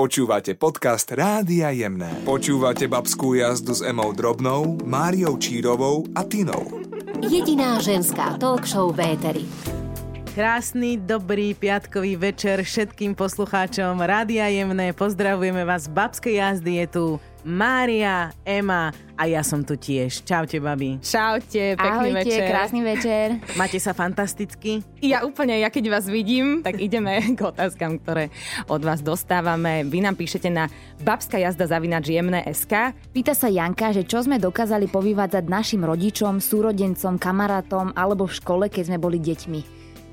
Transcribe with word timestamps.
Počúvate 0.00 0.56
podcast 0.56 1.12
Rádia 1.12 1.68
Jemné. 1.76 2.24
Počúvate 2.24 2.88
babskú 2.88 3.36
jazdu 3.36 3.76
s 3.76 3.84
Emou 3.84 4.16
Drobnou, 4.16 4.80
Máriou 4.80 5.36
Čírovou 5.36 6.08
a 6.16 6.24
Tinou. 6.24 6.80
Jediná 7.20 7.76
ženská 7.84 8.40
talk 8.40 8.64
show 8.64 8.88
v 8.96 9.12
éteri. 9.12 9.44
Krásny, 10.32 10.96
dobrý 10.96 11.52
piatkový 11.52 12.16
večer 12.16 12.64
všetkým 12.64 13.12
poslucháčom 13.12 14.00
Rádia 14.00 14.48
Jemné. 14.48 14.96
Pozdravujeme 14.96 15.68
vás 15.68 15.84
z 15.84 15.92
babskej 15.92 16.34
jazdy. 16.40 16.80
Je 16.80 16.86
tu 16.88 17.04
Mária, 17.44 18.30
Ema 18.44 18.92
a 19.16 19.28
ja 19.28 19.40
som 19.40 19.64
tu 19.64 19.76
tiež. 19.76 20.24
Čaute, 20.24 20.60
babi. 20.60 21.00
Čaute, 21.00 21.76
pekný 21.76 22.12
Ahojte, 22.12 22.20
večer. 22.24 22.46
krásny 22.48 22.80
večer. 22.84 23.26
Máte 23.56 23.78
sa 23.80 23.92
fantasticky? 23.96 24.84
Ja 25.00 25.24
úplne, 25.24 25.56
ja 25.60 25.72
keď 25.72 26.00
vás 26.00 26.04
vidím, 26.08 26.60
tak 26.60 26.80
ideme 26.80 27.20
k 27.38 27.40
otázkam, 27.40 28.00
ktoré 28.00 28.28
od 28.68 28.80
vás 28.84 29.00
dostávame. 29.00 29.84
Vy 29.88 30.04
nám 30.04 30.16
píšete 30.16 30.48
na 30.52 30.68
babská 31.00 31.40
jazda 31.40 31.68
zavinač 31.68 32.12
SK. 32.52 32.96
Pýta 33.12 33.32
sa 33.32 33.48
Janka, 33.48 33.92
že 33.96 34.04
čo 34.04 34.20
sme 34.20 34.36
dokázali 34.36 34.88
povyvádzať 34.88 35.44
našim 35.48 35.82
rodičom, 35.84 36.40
súrodencom, 36.40 37.16
kamarátom 37.16 37.96
alebo 37.96 38.28
v 38.28 38.36
škole, 38.36 38.64
keď 38.68 38.92
sme 38.92 38.98
boli 39.00 39.16
deťmi. 39.16 39.60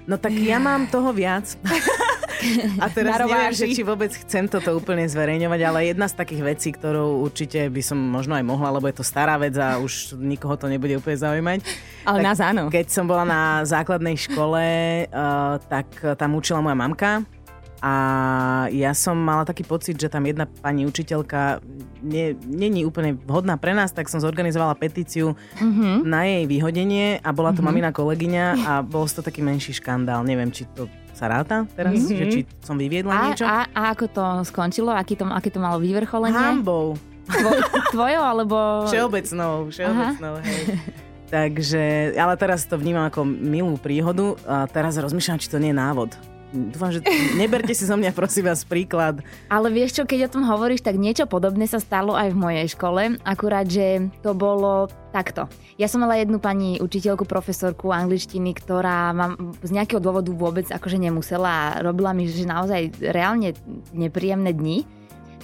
No 0.08 0.16
tak 0.16 0.32
ja 0.40 0.56
mám 0.56 0.88
toho 0.88 1.12
viac. 1.12 1.60
A 2.84 2.88
teraz 2.88 3.18
neviem, 3.20 3.52
že 3.52 3.66
či 3.70 3.82
vôbec 3.82 4.12
chcem 4.12 4.46
toto 4.46 4.74
úplne 4.74 5.04
zverejňovať, 5.04 5.60
ale 5.62 5.80
jedna 5.88 6.06
z 6.06 6.16
takých 6.16 6.42
vecí, 6.46 6.70
ktorú 6.70 7.22
určite 7.22 7.68
by 7.68 7.82
som 7.82 7.98
možno 7.98 8.34
aj 8.34 8.44
mohla, 8.44 8.70
lebo 8.72 8.86
je 8.86 8.98
to 8.98 9.06
stará 9.06 9.36
vec 9.36 9.54
a 9.54 9.78
už 9.78 10.16
nikoho 10.16 10.54
to 10.54 10.66
nebude 10.66 10.94
úplne 10.94 11.18
zaujímať. 11.18 11.60
Ale 12.04 12.20
Tak 12.20 12.26
nás 12.26 12.40
áno. 12.40 12.70
Keď 12.70 12.88
som 12.88 13.06
bola 13.06 13.24
na 13.24 13.42
základnej 13.64 14.16
škole, 14.16 14.64
uh, 15.06 15.58
tak 15.66 15.88
tam 16.16 16.36
učila 16.36 16.62
moja 16.62 16.74
mamka 16.74 17.12
a 17.78 17.94
ja 18.74 18.90
som 18.92 19.14
mala 19.14 19.46
taký 19.46 19.62
pocit, 19.62 19.94
že 19.94 20.10
tam 20.10 20.26
jedna 20.26 20.50
pani 20.50 20.82
učiteľka 20.84 21.62
nie- 22.02 22.34
není 22.42 22.82
úplne 22.82 23.14
vhodná 23.14 23.54
pre 23.54 23.78
nás, 23.78 23.94
tak 23.94 24.10
som 24.10 24.18
zorganizovala 24.18 24.74
petíciu 24.74 25.38
Mhm. 25.62 26.02
na 26.02 26.26
jej 26.26 26.44
vyhodenie 26.46 27.22
a 27.22 27.30
bola 27.30 27.54
to 27.54 27.62
mamina 27.62 27.94
kolegyňa 27.94 28.46
a 28.66 28.72
bol 28.82 29.06
to 29.06 29.22
taký 29.22 29.46
menší 29.46 29.78
škandál. 29.78 30.26
Neviem, 30.26 30.50
či 30.50 30.66
to 30.74 30.90
sa 31.18 31.26
ráta 31.28 31.66
teraz, 31.70 31.98
Mhm. 31.98 32.14
že 32.14 32.26
či 32.30 32.40
som 32.62 32.76
vyviedla 32.76 33.10
A, 33.10 33.22
niečo. 33.26 33.44
a, 33.44 33.66
a 33.68 33.82
ako 33.92 34.06
to 34.08 34.24
skončilo? 34.46 34.90
Aký 34.90 35.14
to, 35.14 35.26
aké 35.26 35.50
to 35.50 35.58
malo 35.58 35.78
vyvrcholenie? 35.78 36.38
Hambou. 36.38 36.94
Tvo, 37.26 37.50
tvojo 37.92 38.22
alebo... 38.22 38.86
Všeobecnou, 38.86 39.68
všeobecnou, 39.68 40.34
hej. 40.40 40.62
Takže, 41.28 41.84
ale 42.16 42.34
teraz 42.36 42.64
to 42.64 42.80
vnímam 42.80 43.04
ako 43.04 43.28
milú 43.28 43.76
príhodu 43.76 44.40
a 44.48 44.64
teraz 44.64 44.96
rozmýšľam, 44.96 45.36
či 45.36 45.52
to 45.52 45.60
nie 45.60 45.70
je 45.70 45.78
návod. 45.78 46.16
Dúfam, 46.56 46.96
že 46.96 47.04
neberte 47.36 47.76
si 47.76 47.84
zo 47.84 48.00
mňa 48.00 48.16
prosím 48.16 48.48
vás 48.48 48.64
príklad. 48.64 49.20
Ale 49.52 49.68
vieš 49.68 50.00
čo, 50.00 50.04
keď 50.08 50.32
o 50.32 50.34
tom 50.40 50.44
hovoríš, 50.48 50.80
tak 50.80 50.96
niečo 50.96 51.28
podobné 51.28 51.68
sa 51.68 51.84
stalo 51.84 52.16
aj 52.16 52.32
v 52.32 52.40
mojej 52.40 52.68
škole, 52.72 53.20
akurát, 53.28 53.68
že 53.68 54.08
to 54.24 54.32
bolo 54.32 54.88
takto. 55.12 55.52
Ja 55.76 55.92
som 55.92 56.08
mala 56.08 56.16
jednu 56.16 56.40
pani 56.40 56.80
učiteľku, 56.80 57.28
profesorku 57.28 57.92
angličtiny, 57.92 58.56
ktorá 58.56 59.12
ma 59.12 59.36
z 59.60 59.72
nejakého 59.76 60.00
dôvodu 60.00 60.32
vôbec 60.32 60.72
akože 60.72 60.96
nemusela 60.96 61.52
a 61.52 61.84
robila 61.84 62.16
mi 62.16 62.32
že 62.32 62.48
naozaj 62.48 62.96
reálne 63.02 63.52
nepríjemné 63.92 64.56
dni. 64.56 64.88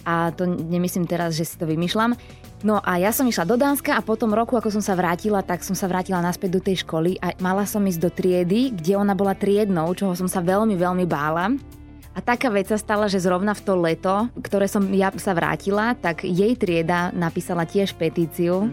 A 0.03 0.35
to 0.35 0.47
nemyslím 0.47 1.07
teraz, 1.07 1.35
že 1.35 1.47
si 1.47 1.55
to 1.55 1.67
vymýšľam. 1.67 2.15
No 2.63 2.79
a 2.79 2.95
ja 2.95 3.11
som 3.11 3.27
išla 3.27 3.43
do 3.43 3.59
Dánska 3.59 3.99
a 3.99 4.05
po 4.05 4.15
tom 4.15 4.31
roku, 4.31 4.55
ako 4.55 4.71
som 4.71 4.83
sa 4.83 4.95
vrátila, 4.95 5.43
tak 5.43 5.67
som 5.67 5.75
sa 5.75 5.87
vrátila 5.91 6.23
naspäť 6.23 6.59
do 6.59 6.61
tej 6.63 6.87
školy 6.87 7.19
a 7.19 7.35
mala 7.43 7.67
som 7.67 7.83
ísť 7.83 7.99
do 7.99 8.07
triedy, 8.07 8.71
kde 8.71 8.95
ona 8.95 9.11
bola 9.11 9.35
triednou, 9.35 9.91
čoho 9.91 10.15
som 10.15 10.31
sa 10.31 10.39
veľmi, 10.39 10.79
veľmi 10.79 11.03
bála. 11.03 11.51
A 12.13 12.19
taká 12.21 12.47
vec 12.53 12.69
sa 12.69 12.77
stala, 12.77 13.09
že 13.09 13.19
zrovna 13.19 13.57
v 13.57 13.63
to 13.65 13.73
leto, 13.75 14.15
ktoré 14.39 14.69
som 14.69 14.85
ja 14.93 15.09
sa 15.17 15.33
vrátila, 15.33 15.97
tak 15.97 16.23
jej 16.23 16.53
trieda 16.55 17.09
napísala 17.11 17.65
tiež 17.65 17.97
petíciu 17.97 18.69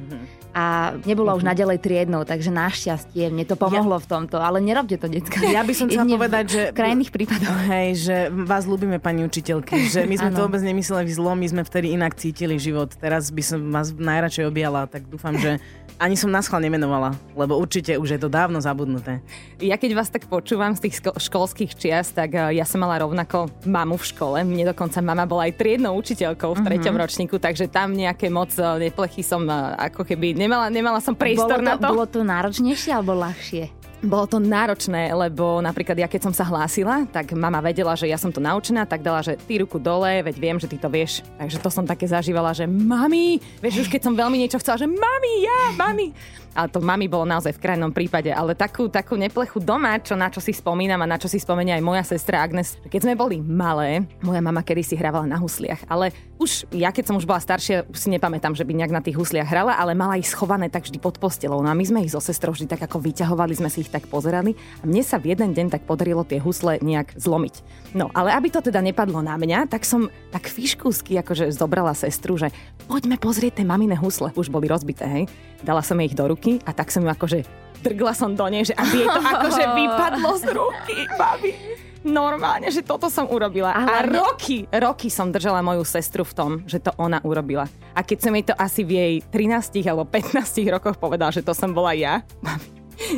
a 0.50 0.96
nebola 1.06 1.38
už 1.38 1.46
naďalej 1.46 1.78
triednou, 1.78 2.26
takže 2.26 2.50
našťastie 2.50 3.30
mne 3.30 3.46
to 3.46 3.54
pomohlo 3.54 3.96
v 4.02 4.06
tomto, 4.06 4.42
ale 4.42 4.58
nerobte 4.58 4.98
to, 4.98 5.06
decka. 5.06 5.38
Ja 5.46 5.62
by 5.62 5.72
som 5.74 5.86
chcela 5.86 6.06
v 6.06 6.18
povedať, 6.18 6.44
že... 6.50 6.62
krajných 6.74 7.10
prípadoch. 7.14 7.58
Hej, 7.70 7.88
že 8.10 8.16
vás 8.30 8.66
ľúbime, 8.66 8.98
pani 8.98 9.22
učiteľky, 9.22 9.86
že 9.94 10.06
my 10.06 10.18
sme 10.18 10.30
to 10.34 10.46
vôbec 10.46 10.62
nemysleli 10.62 11.10
zlo, 11.14 11.38
my 11.38 11.46
sme 11.46 11.62
vtedy 11.62 11.94
inak 11.94 12.18
cítili 12.18 12.58
život. 12.58 12.90
Teraz 12.98 13.30
by 13.30 13.42
som 13.42 13.58
vás 13.70 13.94
najradšej 13.94 14.50
objala, 14.50 14.90
tak 14.90 15.06
dúfam, 15.06 15.38
že 15.38 15.62
ani 16.00 16.16
som 16.16 16.32
nás 16.32 16.48
chval 16.48 16.64
nemenovala, 16.64 17.12
lebo 17.36 17.60
určite 17.60 17.92
už 18.00 18.16
je 18.16 18.20
to 18.24 18.32
dávno 18.32 18.56
zabudnuté. 18.56 19.20
Ja 19.60 19.76
keď 19.76 20.00
vás 20.00 20.08
tak 20.08 20.24
počúvam 20.32 20.72
z 20.72 20.88
tých 20.88 21.04
školských 21.04 21.76
čias, 21.76 22.08
tak 22.16 22.32
eh, 22.32 22.56
ja 22.56 22.64
som 22.64 22.80
mala 22.80 23.04
rovnako 23.04 23.52
mamu 23.68 24.00
v 24.00 24.08
škole. 24.08 24.38
Mne 24.40 24.72
dokonca 24.72 25.04
mama 25.04 25.28
bola 25.28 25.52
aj 25.52 25.60
triednou 25.60 25.92
učiteľkou 26.00 26.56
v 26.56 26.64
treťom 26.64 26.96
ročníku, 26.96 27.36
takže 27.36 27.68
tam 27.68 27.92
nejaké 27.92 28.32
moc 28.32 28.48
eh, 28.56 28.88
neplechy 28.88 29.20
som 29.20 29.44
eh, 29.44 29.76
ako 29.76 30.08
keby 30.08 30.39
nemala, 30.40 30.72
nemala 30.72 31.00
som 31.04 31.12
priestor 31.12 31.60
Bolo 31.60 31.68
na 31.68 31.76
to, 31.76 31.84
to. 31.84 31.88
bolo 31.92 32.04
to 32.08 32.20
náročnejšie 32.24 32.96
alebo 32.96 33.12
ľahšie? 33.12 33.79
Bolo 34.00 34.24
to 34.24 34.40
náročné, 34.40 35.12
lebo 35.12 35.60
napríklad 35.60 35.92
ja 35.92 36.08
keď 36.08 36.24
som 36.24 36.32
sa 36.32 36.48
hlásila, 36.48 37.04
tak 37.12 37.36
mama 37.36 37.60
vedela, 37.60 37.92
že 37.92 38.08
ja 38.08 38.16
som 38.16 38.32
to 38.32 38.40
naučená, 38.40 38.88
tak 38.88 39.04
dala, 39.04 39.20
že 39.20 39.36
ty 39.36 39.60
ruku 39.60 39.76
dole, 39.76 40.24
veď 40.24 40.36
viem, 40.40 40.56
že 40.56 40.72
ty 40.72 40.80
to 40.80 40.88
vieš. 40.88 41.20
Takže 41.36 41.60
to 41.60 41.68
som 41.68 41.84
také 41.84 42.08
zažívala, 42.08 42.56
že 42.56 42.64
mami, 42.64 43.44
vieš, 43.60 43.84
už 43.84 43.92
keď 43.92 44.08
som 44.08 44.16
veľmi 44.16 44.40
niečo 44.40 44.56
chcela, 44.56 44.80
že 44.80 44.88
mami, 44.88 45.32
ja, 45.44 45.60
mami. 45.76 46.16
Ale 46.50 46.66
to 46.66 46.82
mami 46.82 47.06
bolo 47.06 47.28
naozaj 47.28 47.54
v 47.54 47.62
krajnom 47.62 47.94
prípade, 47.94 48.26
ale 48.32 48.58
takú, 48.58 48.90
takú 48.90 49.14
neplechu 49.14 49.62
doma, 49.62 49.94
čo 50.02 50.18
na 50.18 50.26
čo 50.26 50.42
si 50.42 50.50
spomínam 50.50 50.98
a 50.98 51.06
na 51.06 51.14
čo 51.14 51.30
si 51.30 51.38
spomenia 51.38 51.78
aj 51.78 51.84
moja 51.84 52.02
sestra 52.02 52.42
Agnes. 52.42 52.74
Keď 52.90 53.06
sme 53.06 53.14
boli 53.14 53.38
malé, 53.38 54.02
moja 54.18 54.42
mama 54.42 54.64
kedy 54.66 54.82
si 54.82 54.98
hrávala 54.98 55.30
na 55.30 55.38
husliach, 55.38 55.86
ale 55.86 56.10
už 56.42 56.66
ja 56.74 56.90
keď 56.90 57.12
som 57.12 57.16
už 57.20 57.28
bola 57.28 57.38
staršia, 57.38 57.86
si 57.94 58.10
nepamätám, 58.10 58.58
že 58.58 58.66
by 58.66 58.72
nejak 58.74 58.96
na 58.96 59.04
tých 59.04 59.14
husliach 59.14 59.46
hrala, 59.46 59.78
ale 59.78 59.94
mala 59.94 60.18
ich 60.18 60.26
schované 60.26 60.66
tak 60.66 60.90
vždy 60.90 60.98
pod 60.98 61.22
postelou. 61.22 61.62
No 61.62 61.70
a 61.70 61.76
my 61.76 61.84
sme 61.86 62.02
ich 62.02 62.10
so 62.10 62.18
sestrou 62.18 62.50
vždy 62.50 62.66
tak 62.66 62.82
ako 62.82 62.98
vyťahovali, 62.98 63.54
sme 63.54 63.70
si 63.70 63.86
ich 63.86 63.89
tak 63.90 64.06
pozerali 64.06 64.54
a 64.80 64.84
mne 64.86 65.02
sa 65.02 65.18
v 65.18 65.34
jeden 65.34 65.50
deň 65.52 65.66
tak 65.74 65.82
podarilo 65.84 66.22
tie 66.22 66.38
husle 66.38 66.78
nejak 66.78 67.18
zlomiť. 67.18 67.54
No, 67.98 68.06
ale 68.14 68.30
aby 68.38 68.54
to 68.54 68.62
teda 68.62 68.78
nepadlo 68.78 69.18
na 69.20 69.34
mňa, 69.34 69.66
tak 69.66 69.82
som 69.82 70.06
tak 70.30 70.46
fiškúsky 70.46 71.18
akože 71.18 71.50
zobrala 71.50 71.92
sestru, 71.98 72.38
že 72.38 72.54
poďme 72.86 73.18
pozrieť 73.18 73.60
tie 73.60 73.66
mamine 73.66 73.98
husle. 73.98 74.30
Už 74.38 74.48
boli 74.48 74.70
rozbité, 74.70 75.10
hej. 75.10 75.24
Dala 75.66 75.82
som 75.82 75.98
jej 75.98 76.08
ich 76.08 76.16
do 76.16 76.30
ruky 76.30 76.62
a 76.62 76.70
tak 76.70 76.94
som 76.94 77.02
ju 77.02 77.10
akože 77.10 77.42
drgla 77.80 78.12
som 78.12 78.36
do 78.36 78.46
nej, 78.46 78.62
že 78.64 78.76
aby 78.76 79.04
jej 79.04 79.08
to 79.08 79.22
akože 79.34 79.64
vypadlo 79.74 80.30
z 80.38 80.44
ruky, 80.54 80.96
babi. 81.16 81.52
Normálne, 82.00 82.72
že 82.72 82.80
toto 82.80 83.12
som 83.12 83.28
urobila. 83.28 83.76
Ale 83.76 83.92
a 83.92 83.98
roky, 84.08 84.64
roky 84.72 85.12
som 85.12 85.28
držala 85.28 85.60
moju 85.60 85.84
sestru 85.84 86.24
v 86.24 86.32
tom, 86.32 86.50
že 86.64 86.80
to 86.80 86.96
ona 86.96 87.20
urobila. 87.20 87.68
A 87.92 88.00
keď 88.00 88.18
som 88.24 88.32
jej 88.32 88.44
to 88.48 88.54
asi 88.56 88.80
v 88.88 88.90
jej 88.96 89.14
13 89.28 89.84
alebo 89.84 90.08
15 90.08 90.64
rokoch 90.72 90.96
povedala, 90.96 91.28
že 91.28 91.44
to 91.44 91.52
som 91.52 91.76
bola 91.76 91.92
ja, 91.92 92.24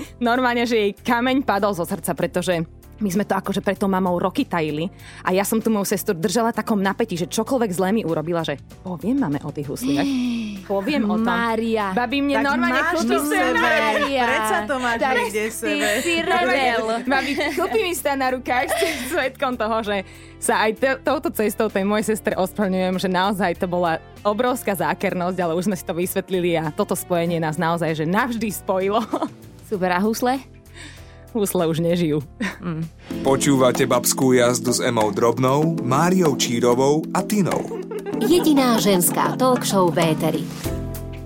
normálne, 0.23 0.65
že 0.65 0.77
jej 0.77 0.93
kameň 0.95 1.43
padol 1.43 1.73
zo 1.75 1.85
srdca, 1.85 2.13
pretože 2.13 2.65
my 3.03 3.11
sme 3.11 3.27
to 3.27 3.35
akože 3.35 3.67
pred 3.67 3.75
tou 3.75 3.91
mamou 3.91 4.15
roky 4.15 4.47
tajili 4.47 4.87
a 5.27 5.35
ja 5.35 5.43
som 5.43 5.59
tu 5.59 5.75
moju 5.75 5.83
sestru 5.83 6.15
držala 6.15 6.55
takom 6.55 6.79
napätí, 6.79 7.19
že 7.19 7.27
čokoľvek 7.27 7.71
zlé 7.75 7.91
mi 7.91 8.03
urobila, 8.07 8.47
že 8.47 8.63
poviem 8.87 9.19
máme 9.19 9.43
o 9.43 9.51
tých 9.51 9.67
husliach. 9.67 10.07
Poviem 10.63 11.11
o 11.11 11.19
tom. 11.19 11.27
Mária. 11.27 11.91
Babi 11.91 12.23
mne 12.23 12.39
Tak 12.39 12.45
normálne 12.47 12.83
sebe. 12.95 13.59
Mária. 13.59 14.23
Predsa 14.31 14.59
to 14.63 14.75
máš 14.79 14.99
Tak 15.03 15.15
niekde 15.19 15.43
v 15.43 15.51
ty 15.51 15.59
sebe. 15.59 15.89
si 15.99 16.15
rebel. 16.23 16.83
Babi, 17.03 17.33
kúpi 17.59 17.81
mi 17.83 17.93
stá 17.99 18.15
na 18.15 18.31
rukách, 18.31 18.71
ste 18.71 18.87
svetkom 19.11 19.59
toho, 19.59 19.83
že 19.83 20.07
sa 20.39 20.63
aj 20.63 20.71
t- 20.79 21.01
touto 21.03 21.35
cestou 21.35 21.67
tej 21.67 21.83
mojej 21.83 22.15
sestre 22.15 22.39
ospravedlňujem, 22.39 22.95
že 22.95 23.09
naozaj 23.11 23.59
to 23.59 23.67
bola 23.67 23.99
obrovská 24.23 24.79
zákernosť, 24.79 25.39
ale 25.43 25.59
už 25.59 25.67
sme 25.67 25.75
si 25.75 25.83
to 25.83 25.99
vysvetlili 25.99 26.55
a 26.55 26.71
toto 26.71 26.95
spojenie 26.95 27.43
nás 27.43 27.59
naozaj 27.59 27.99
že 27.99 28.07
navždy 28.07 28.55
spojilo. 28.55 29.03
Super, 29.73 29.97
a 29.97 30.05
husle? 30.05 30.37
Husle 31.33 31.65
už 31.65 31.81
nežijú. 31.81 32.21
Počúvate 33.25 33.89
babskú 33.89 34.37
jazdu 34.37 34.69
s 34.69 34.85
Emou 34.85 35.09
Drobnou, 35.09 35.81
Máriou 35.81 36.37
Čírovou 36.37 37.01
a 37.17 37.25
Tinou. 37.25 37.81
Jediná 38.21 38.77
ženská 38.77 39.33
talk 39.41 39.65
show 39.65 39.89
v 39.89 40.13
éteri. 40.13 40.45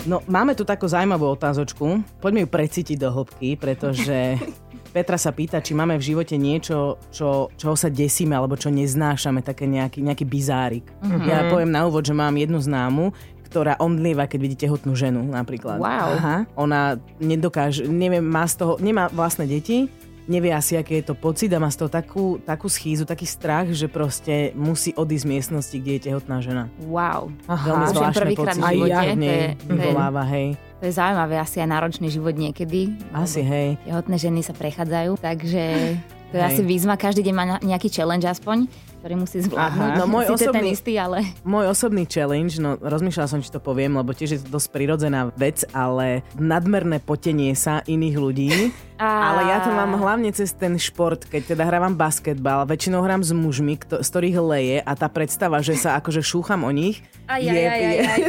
No, 0.06 0.22
máme 0.31 0.54
tu 0.54 0.62
takú 0.62 0.87
zaujímavú 0.87 1.34
otázočku. 1.34 2.06
Poďme 2.22 2.46
ju 2.46 2.48
precítiť 2.54 2.94
do 3.02 3.10
hĺbky, 3.10 3.58
pretože 3.58 4.38
Petra 4.96 5.20
sa 5.20 5.28
pýta, 5.28 5.60
či 5.60 5.76
máme 5.76 6.00
v 6.00 6.08
živote 6.08 6.40
niečo, 6.40 6.96
čo, 7.12 7.52
čoho 7.52 7.76
sa 7.76 7.92
desíme, 7.92 8.32
alebo 8.32 8.56
čo 8.56 8.72
neznášame, 8.72 9.44
také 9.44 9.69
nejaký, 9.69 10.00
nejaký 10.00 10.25
bizárik. 10.25 10.88
Mm-hmm. 11.04 11.28
Ja 11.28 11.52
poviem 11.52 11.69
na 11.69 11.84
úvod, 11.84 12.00
že 12.00 12.16
mám 12.16 12.32
jednu 12.32 12.56
známu, 12.56 13.12
ktorá 13.56 13.80
omdlieva, 13.80 14.28
keď 14.28 14.38
vidí 14.44 14.56
tehotnú 14.60 14.92
ženu 14.92 15.24
napríklad. 15.24 15.80
Wow. 15.80 16.08
Aha. 16.20 16.36
Ona 16.60 17.00
nedokáže, 17.16 17.88
neviem, 17.88 18.20
má 18.20 18.44
z 18.44 18.60
toho, 18.60 18.76
nemá 18.76 19.08
vlastné 19.08 19.48
deti, 19.48 19.88
nevie 20.28 20.52
asi, 20.52 20.76
aký 20.76 21.00
je 21.00 21.08
to 21.08 21.14
pocit 21.16 21.48
a 21.54 21.62
má 21.62 21.72
z 21.72 21.80
toho 21.80 21.88
takú, 21.88 22.36
takú 22.44 22.68
schýzu, 22.68 23.08
taký 23.08 23.24
strach, 23.24 23.72
že 23.72 23.88
proste 23.88 24.52
musí 24.52 24.92
odísť 24.92 25.24
z 25.24 25.30
miestnosti, 25.32 25.76
kde 25.80 25.92
je 25.96 26.00
tehotná 26.12 26.44
žena. 26.44 26.68
Wow. 26.84 27.32
Veľmi 27.48 27.56
Počujem 27.88 27.96
zvláštne 27.96 28.20
prvýkrát 28.20 28.52
v 28.52 28.60
pocity. 28.60 28.74
živote. 28.76 28.92
Aj 28.92 29.06
ja 29.08 29.14
to 29.16 29.24
je- 29.24 29.52
vyvoláva, 29.72 30.22
hej. 30.28 30.46
To 30.76 30.84
je 30.84 30.92
zaujímavé, 30.92 31.34
asi 31.40 31.56
aj 31.64 31.68
náročný 31.72 32.08
život 32.12 32.36
niekedy. 32.36 32.92
Asi, 33.16 33.40
hej. 33.40 33.80
Tehotné 33.88 34.16
ženy 34.20 34.44
sa 34.44 34.52
prechádzajú, 34.52 35.16
takže 35.16 35.62
to 36.28 36.34
je 36.36 36.42
Hej. 36.42 36.50
asi 36.52 36.60
výzva, 36.66 37.00
každý 37.00 37.22
deň 37.24 37.32
má 37.32 37.44
nejaký 37.64 37.88
challenge 37.88 38.28
aspoň. 38.28 38.68
Ktorý 39.06 39.22
musí 39.22 39.38
zvládnuť. 39.38 39.90
Aha. 39.94 39.98
No, 40.02 40.10
môj 40.10 40.34
Sice 40.34 40.50
ten 40.50 40.58
osobný- 40.58 40.74
istý, 40.74 40.92
ale... 40.98 41.18
Môj 41.46 41.70
osobný 41.70 42.10
challenge, 42.10 42.58
no 42.58 42.74
rozmýšľala 42.74 43.30
som, 43.30 43.38
či 43.38 43.54
to 43.54 43.62
poviem, 43.62 43.94
lebo 43.94 44.10
tiež 44.10 44.34
je 44.34 44.40
to 44.42 44.50
dosť 44.50 44.74
prirodzená 44.74 45.30
vec, 45.38 45.62
ale 45.70 46.26
nadmerné 46.34 46.98
potenie 46.98 47.54
sa 47.54 47.86
iných 47.86 48.16
ľudí. 48.18 48.50
A- 48.96 49.37
Ale 49.37 49.52
ja 49.52 49.58
to 49.60 49.70
mám 49.70 49.93
hlavne 50.00 50.32
cez 50.32 50.56
ten 50.56 50.72
šport, 50.81 51.28
keď 51.28 51.52
teda 51.52 51.69
hrávam 51.69 51.93
basketbal, 51.93 52.64
väčšinou 52.64 53.04
hrám 53.04 53.20
s 53.20 53.28
mužmi, 53.28 53.76
kto, 53.76 54.00
z 54.00 54.08
ktorých 54.08 54.37
leje 54.40 54.78
a 54.81 54.93
tá 54.96 55.04
predstava, 55.12 55.60
že 55.60 55.76
sa 55.76 56.00
akože 56.00 56.25
šúcham 56.25 56.64
o 56.64 56.72
nich, 56.72 57.04
Aj, 57.28 57.37
je, 57.43 57.50
aj, 57.50 57.82
aj, 57.82 57.96
aj. 58.06 58.20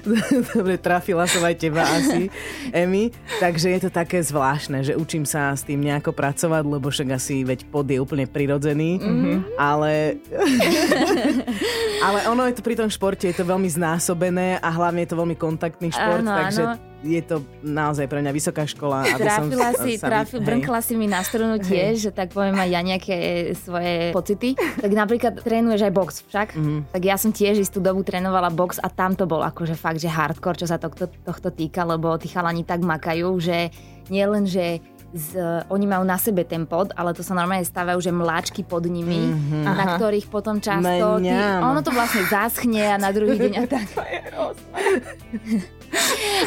Dobre, 0.56 0.74
trafila 0.80 1.28
som 1.28 1.44
aj 1.44 1.54
teba 1.54 1.84
asi, 1.86 2.32
Emi. 2.72 3.14
Takže 3.38 3.70
je 3.76 3.80
to 3.86 3.90
také 3.92 4.24
zvláštne, 4.24 4.82
že 4.82 4.96
učím 4.98 5.22
sa 5.22 5.54
s 5.54 5.62
tým 5.62 5.84
nejako 5.84 6.16
pracovať, 6.16 6.62
lebo 6.66 6.90
však 6.90 7.14
asi 7.14 7.46
veď 7.46 7.68
pod 7.68 7.86
je 7.86 8.00
úplne 8.00 8.26
prirodzený, 8.26 8.98
mm-hmm. 8.98 9.36
ale... 9.54 10.18
ale 12.00 12.26
ono 12.26 12.42
je 12.44 12.54
to 12.54 12.62
pri 12.62 12.74
tom 12.74 12.86
športe, 12.86 13.22
je 13.22 13.32
to 13.32 13.42
veľmi 13.42 13.66
znásobené 13.66 14.56
a 14.56 14.68
hlavne 14.68 15.00
je 15.00 15.08
to 15.08 15.16
veľmi 15.16 15.34
kontaktný 15.34 15.88
šport, 15.88 16.20
Áno, 16.20 16.32
takže 16.34 16.62
áno. 16.62 16.74
je 17.00 17.20
to 17.20 17.36
naozaj 17.60 18.04
pre 18.04 18.18
mňa 18.18 18.30
vysoká 18.30 18.64
škola. 18.64 19.04
aby 19.06 19.20
som 19.24 19.48
Trafila 19.48 19.68
s- 19.70 19.78
si, 19.78 19.92
sa 19.94 20.06
trafil, 20.06 20.38
hej. 20.38 20.46
brnkla 20.46 20.80
si 20.80 20.94
mi 20.94 21.06
na 21.06 21.20
strunu 21.20 21.56
tiež, 21.58 21.94
že 21.98 22.10
tak 22.10 22.30
poviem 22.30 22.56
aj 22.56 22.68
ja 22.68 22.80
nejaké 22.82 23.16
svoje 23.54 24.10
pocity. 24.10 24.52
Tak 24.52 24.90
napríklad 24.90 25.32
trénuješ 25.38 25.80
aj 25.82 25.92
box 25.92 26.10
však, 26.24 26.48
Mhm. 26.54 26.78
tak 26.90 27.02
ja 27.02 27.14
som 27.14 27.30
tiež 27.30 27.56
istú 27.58 27.78
dobu 27.78 28.00
trénovala 28.00 28.48
box 28.48 28.76
a 28.78 28.88
tam 28.88 29.12
to 29.12 29.24
bol 29.24 29.40
akože 29.40 29.72
fakt, 29.74 29.98
že 29.98 30.08
hardcore, 30.08 30.56
čo 30.56 30.66
sa 30.66 30.76
tohto, 30.76 31.08
tohto 31.20 31.48
týka, 31.48 31.82
lebo 31.82 32.16
tí 32.16 32.26
chalani 32.26 32.62
tak 32.62 32.80
makajú, 32.80 33.32
že 33.38 33.72
nie 34.08 34.22
len, 34.22 34.44
že 34.44 34.82
z, 35.10 35.66
oni 35.66 35.86
majú 35.90 36.06
na 36.06 36.14
sebe 36.18 36.46
ten 36.46 36.66
pod, 36.66 36.94
ale 36.94 37.10
to 37.10 37.26
sa 37.26 37.34
normálne 37.34 37.66
stávajú, 37.66 37.98
že 37.98 38.14
mláčky 38.14 38.62
pod 38.62 38.86
nimi, 38.86 39.30
mm-hmm. 39.30 39.62
na 39.66 39.74
Aha. 39.74 39.96
ktorých 39.98 40.30
potom 40.30 40.62
často... 40.62 41.18
Ty, 41.18 41.62
ono 41.66 41.80
to 41.82 41.90
vlastne 41.90 42.22
zaschne 42.30 42.94
a 42.94 42.96
na 42.96 43.10
druhý 43.10 43.34
deň 43.38 43.52
a 43.62 43.64
tak. 43.66 43.86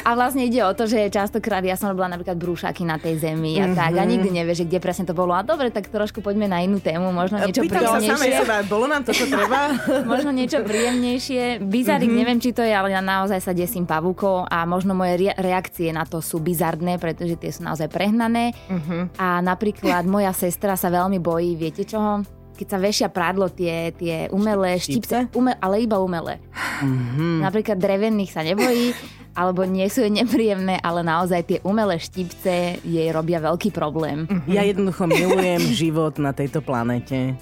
A 0.03 0.09
vlastne 0.15 0.47
ide 0.47 0.63
o 0.63 0.71
to, 0.73 0.87
že 0.89 1.11
častokrát 1.11 1.63
ja 1.63 1.75
som 1.79 1.91
robila 1.91 2.09
napríklad 2.11 2.35
brúšaky 2.35 2.83
na 2.83 2.97
tej 2.99 3.19
zemi 3.19 3.59
a 3.59 3.71
tak 3.71 3.95
a 3.99 4.03
nikdy 4.03 4.31
nevieš, 4.31 4.65
kde 4.67 4.79
presne 4.79 5.05
to 5.07 5.15
bolo. 5.15 5.31
A 5.35 5.45
dobre, 5.45 5.69
tak 5.69 5.87
trošku 5.87 6.19
poďme 6.19 6.49
na 6.49 6.59
inú 6.63 6.79
tému, 6.79 7.11
možno 7.11 7.39
niečo 7.43 7.63
Pýtam 7.63 7.83
sa 7.83 7.99
samej 7.99 8.09
príjemnejšie. 8.11 8.41
seba, 8.43 8.55
bolo 8.67 8.85
nám 8.89 9.03
to, 9.07 9.11
čo 9.15 9.25
treba? 9.29 9.59
Možno 10.13 10.29
niečo 10.35 10.59
príjemnejšie. 10.63 11.63
Bizarik, 11.63 12.09
mm-hmm. 12.09 12.19
neviem, 12.19 12.39
či 12.41 12.51
to 12.51 12.63
je, 12.65 12.73
ale 12.73 12.91
ja 12.91 12.99
naozaj 12.99 13.39
sa 13.39 13.51
desím 13.55 13.87
pavúkov 13.87 14.47
a 14.47 14.63
možno 14.67 14.95
moje 14.95 15.29
re- 15.29 15.37
reakcie 15.37 15.91
na 15.91 16.03
to 16.03 16.19
sú 16.19 16.39
bizardné, 16.43 16.99
pretože 16.99 17.39
tie 17.39 17.51
sú 17.51 17.63
naozaj 17.63 17.87
prehnané. 17.91 18.51
Mm-hmm. 18.67 19.19
A 19.19 19.39
napríklad 19.39 20.03
moja 20.07 20.31
sestra 20.35 20.75
sa 20.75 20.91
veľmi 20.91 21.19
bojí, 21.19 21.55
viete 21.55 21.83
čoho? 21.87 22.23
Keď 22.53 22.67
sa 22.69 22.77
vešia 22.77 23.07
prádlo 23.09 23.49
tie, 23.49 23.89
tie 23.97 24.29
umelé 24.29 24.77
štipce, 24.77 25.25
Štipce? 25.25 25.37
ume, 25.37 25.57
ale 25.57 25.81
iba 25.81 25.97
umelé. 25.97 26.37
Mm-hmm. 26.85 27.41
Napríklad 27.41 27.77
drevených 27.81 28.29
sa 28.29 28.45
nebojí, 28.45 28.93
alebo 29.33 29.65
nie 29.65 29.85
sú 29.89 30.05
jej 30.05 30.13
nepríjemné, 30.13 30.77
ale 30.81 31.01
naozaj 31.01 31.41
tie 31.45 31.59
umelé 31.65 31.97
štipce 31.97 32.81
jej 32.81 33.07
robia 33.09 33.41
veľký 33.41 33.73
problém. 33.73 34.25
Ja 34.45 34.61
jednoducho 34.61 35.09
milujem 35.09 35.61
život 35.73 36.21
na 36.21 36.31
tejto 36.33 36.61
planete. 36.61 37.33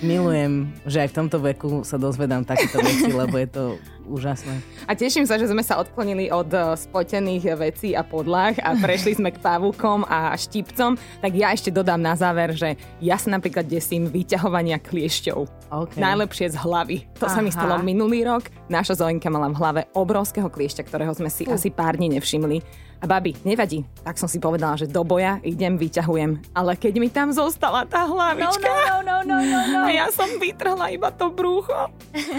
Milujem, 0.00 0.72
že 0.88 1.04
aj 1.04 1.08
v 1.12 1.16
tomto 1.16 1.38
veku 1.38 1.70
sa 1.84 2.00
dozvedám 2.00 2.42
takéto 2.42 2.80
veci, 2.80 3.12
lebo 3.12 3.36
je 3.36 3.48
to 3.48 3.64
úžasné. 4.08 4.62
A 4.86 4.94
teším 4.94 5.26
sa, 5.26 5.36
že 5.36 5.50
sme 5.50 5.60
sa 5.60 5.82
odklonili 5.82 6.30
od 6.30 6.48
eh, 6.54 6.78
spotených 6.78 7.44
vecí 7.58 7.92
a 7.92 8.06
podlah 8.06 8.54
a 8.62 8.78
prešli 8.78 9.18
sme 9.18 9.34
k 9.34 9.42
pavúkom 9.42 10.06
a 10.06 10.32
štipcom. 10.32 10.94
Tak 11.20 11.32
ja 11.34 11.52
ešte 11.52 11.74
dodám 11.74 12.00
na 12.00 12.14
záver, 12.14 12.54
že 12.54 12.78
ja 13.02 13.18
sa 13.18 13.34
napríklad 13.34 13.66
desím 13.66 14.08
vyťahovania 14.08 14.78
kliešťov. 14.80 15.55
Okay. 15.66 15.98
Najlepšie 15.98 16.54
z 16.54 16.56
hlavy. 16.62 16.96
To 17.18 17.26
sa 17.26 17.42
mi 17.42 17.50
Aha. 17.50 17.56
stalo 17.58 17.74
minulý 17.82 18.22
rok. 18.22 18.46
Naša 18.70 19.02
Zoinka 19.02 19.26
mala 19.26 19.50
v 19.50 19.58
hlave 19.58 19.80
obrovského 19.92 20.46
kliešťa, 20.46 20.82
ktorého 20.86 21.12
sme 21.14 21.26
si 21.26 21.42
asi 21.46 21.74
pár 21.74 21.98
dní 21.98 22.12
nevšimli. 22.14 22.86
A 22.96 23.04
babi, 23.04 23.36
nevadí. 23.44 23.84
Tak 24.08 24.16
som 24.16 24.24
si 24.24 24.40
povedala, 24.40 24.72
že 24.80 24.88
do 24.88 25.04
boja 25.04 25.36
idem, 25.44 25.76
vyťahujem. 25.76 26.56
Ale 26.56 26.80
keď 26.80 26.94
mi 26.96 27.12
tam 27.12 27.28
zostala 27.28 27.84
tá 27.84 28.08
hlavička... 28.08 28.64
no, 28.64 29.04
no, 29.04 29.16
no, 29.20 29.36
no, 29.44 29.60
no. 29.68 29.80
A 29.88 29.92
ja 29.92 30.08
som 30.08 30.40
vytrhla 30.40 30.88
iba 30.96 31.12
to 31.12 31.28
brúcho. 31.28 31.92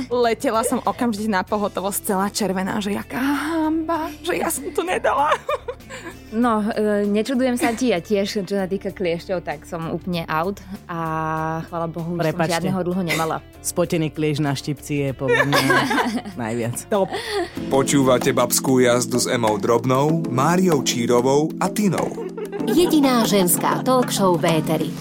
Letela 0.10 0.66
som 0.66 0.82
okamžite 0.82 1.30
na 1.30 1.46
pohotovosť 1.46 2.00
celá 2.02 2.28
červená, 2.34 2.82
že 2.82 2.98
jaká 2.98 3.22
hamba, 3.22 4.10
že 4.26 4.42
ja 4.42 4.50
som 4.50 4.66
to 4.74 4.82
nedala. 4.82 5.30
No, 6.28 6.60
e, 6.60 7.08
nečudujem 7.08 7.56
sa 7.56 7.72
ti, 7.72 7.96
ja 7.96 8.04
tiež, 8.04 8.44
čo 8.44 8.56
sa 8.60 8.68
týka 8.68 8.92
kliešťov, 8.92 9.48
tak 9.48 9.64
som 9.64 9.96
úplne 9.96 10.28
out 10.28 10.60
a 10.92 11.00
chvala 11.72 11.88
Bohu, 11.88 12.20
že 12.20 12.36
som 12.36 12.44
žiadneho 12.44 12.80
dlho 12.84 13.04
nemala. 13.08 13.40
Spotený 13.64 14.12
kliež 14.12 14.44
na 14.44 14.52
štipci 14.52 15.08
je 15.08 15.10
podľa 15.16 15.48
mňa 15.48 15.62
najviac. 16.42 16.76
Top. 16.92 17.08
Počúvate 17.72 18.36
babskú 18.36 18.84
jazdu 18.84 19.24
s 19.24 19.28
Emou 19.32 19.56
Drobnou, 19.56 20.28
Máriou 20.28 20.84
Čírovou 20.84 21.48
a 21.64 21.72
Tinou. 21.72 22.12
Jediná 22.68 23.24
ženská 23.24 23.80
talk 23.88 24.12
show 24.12 24.36
v 24.36 24.60
éteri. 24.60 24.92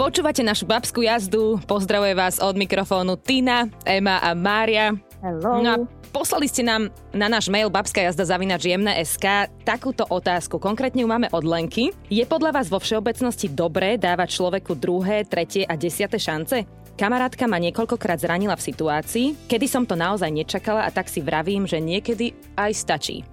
Počúvate 0.00 0.40
našu 0.40 0.64
babskú 0.64 1.04
jazdu. 1.04 1.60
Pozdravuje 1.68 2.16
vás 2.16 2.40
od 2.40 2.56
mikrofónu 2.56 3.20
Tina, 3.20 3.68
Ema 3.84 4.24
a 4.24 4.32
Mária. 4.32 4.96
Hello. 5.20 5.60
No 5.60 5.68
a 5.68 5.99
poslali 6.10 6.50
ste 6.50 6.66
nám 6.66 6.90
na 7.14 7.30
náš 7.30 7.46
mail 7.46 7.70
babskajazda.sk 7.70 9.26
takúto 9.62 10.04
otázku. 10.10 10.58
Konkrétne 10.58 11.06
ju 11.06 11.08
máme 11.08 11.30
od 11.30 11.46
Lenky. 11.46 11.94
Je 12.10 12.26
podľa 12.26 12.60
vás 12.60 12.66
vo 12.66 12.82
všeobecnosti 12.82 13.46
dobré 13.48 13.96
dávať 13.96 14.36
človeku 14.36 14.74
druhé, 14.74 15.22
tretie 15.24 15.62
a 15.64 15.78
desiate 15.78 16.18
šance? 16.18 16.66
Kamarátka 16.98 17.48
ma 17.48 17.56
niekoľkokrát 17.56 18.20
zranila 18.20 18.58
v 18.58 18.66
situácii, 18.66 19.48
kedy 19.48 19.66
som 19.70 19.88
to 19.88 19.96
naozaj 19.96 20.28
nečakala 20.28 20.84
a 20.84 20.92
tak 20.92 21.08
si 21.08 21.24
vravím, 21.24 21.64
že 21.64 21.80
niekedy 21.80 22.36
aj 22.60 22.76
stačí. 22.76 23.24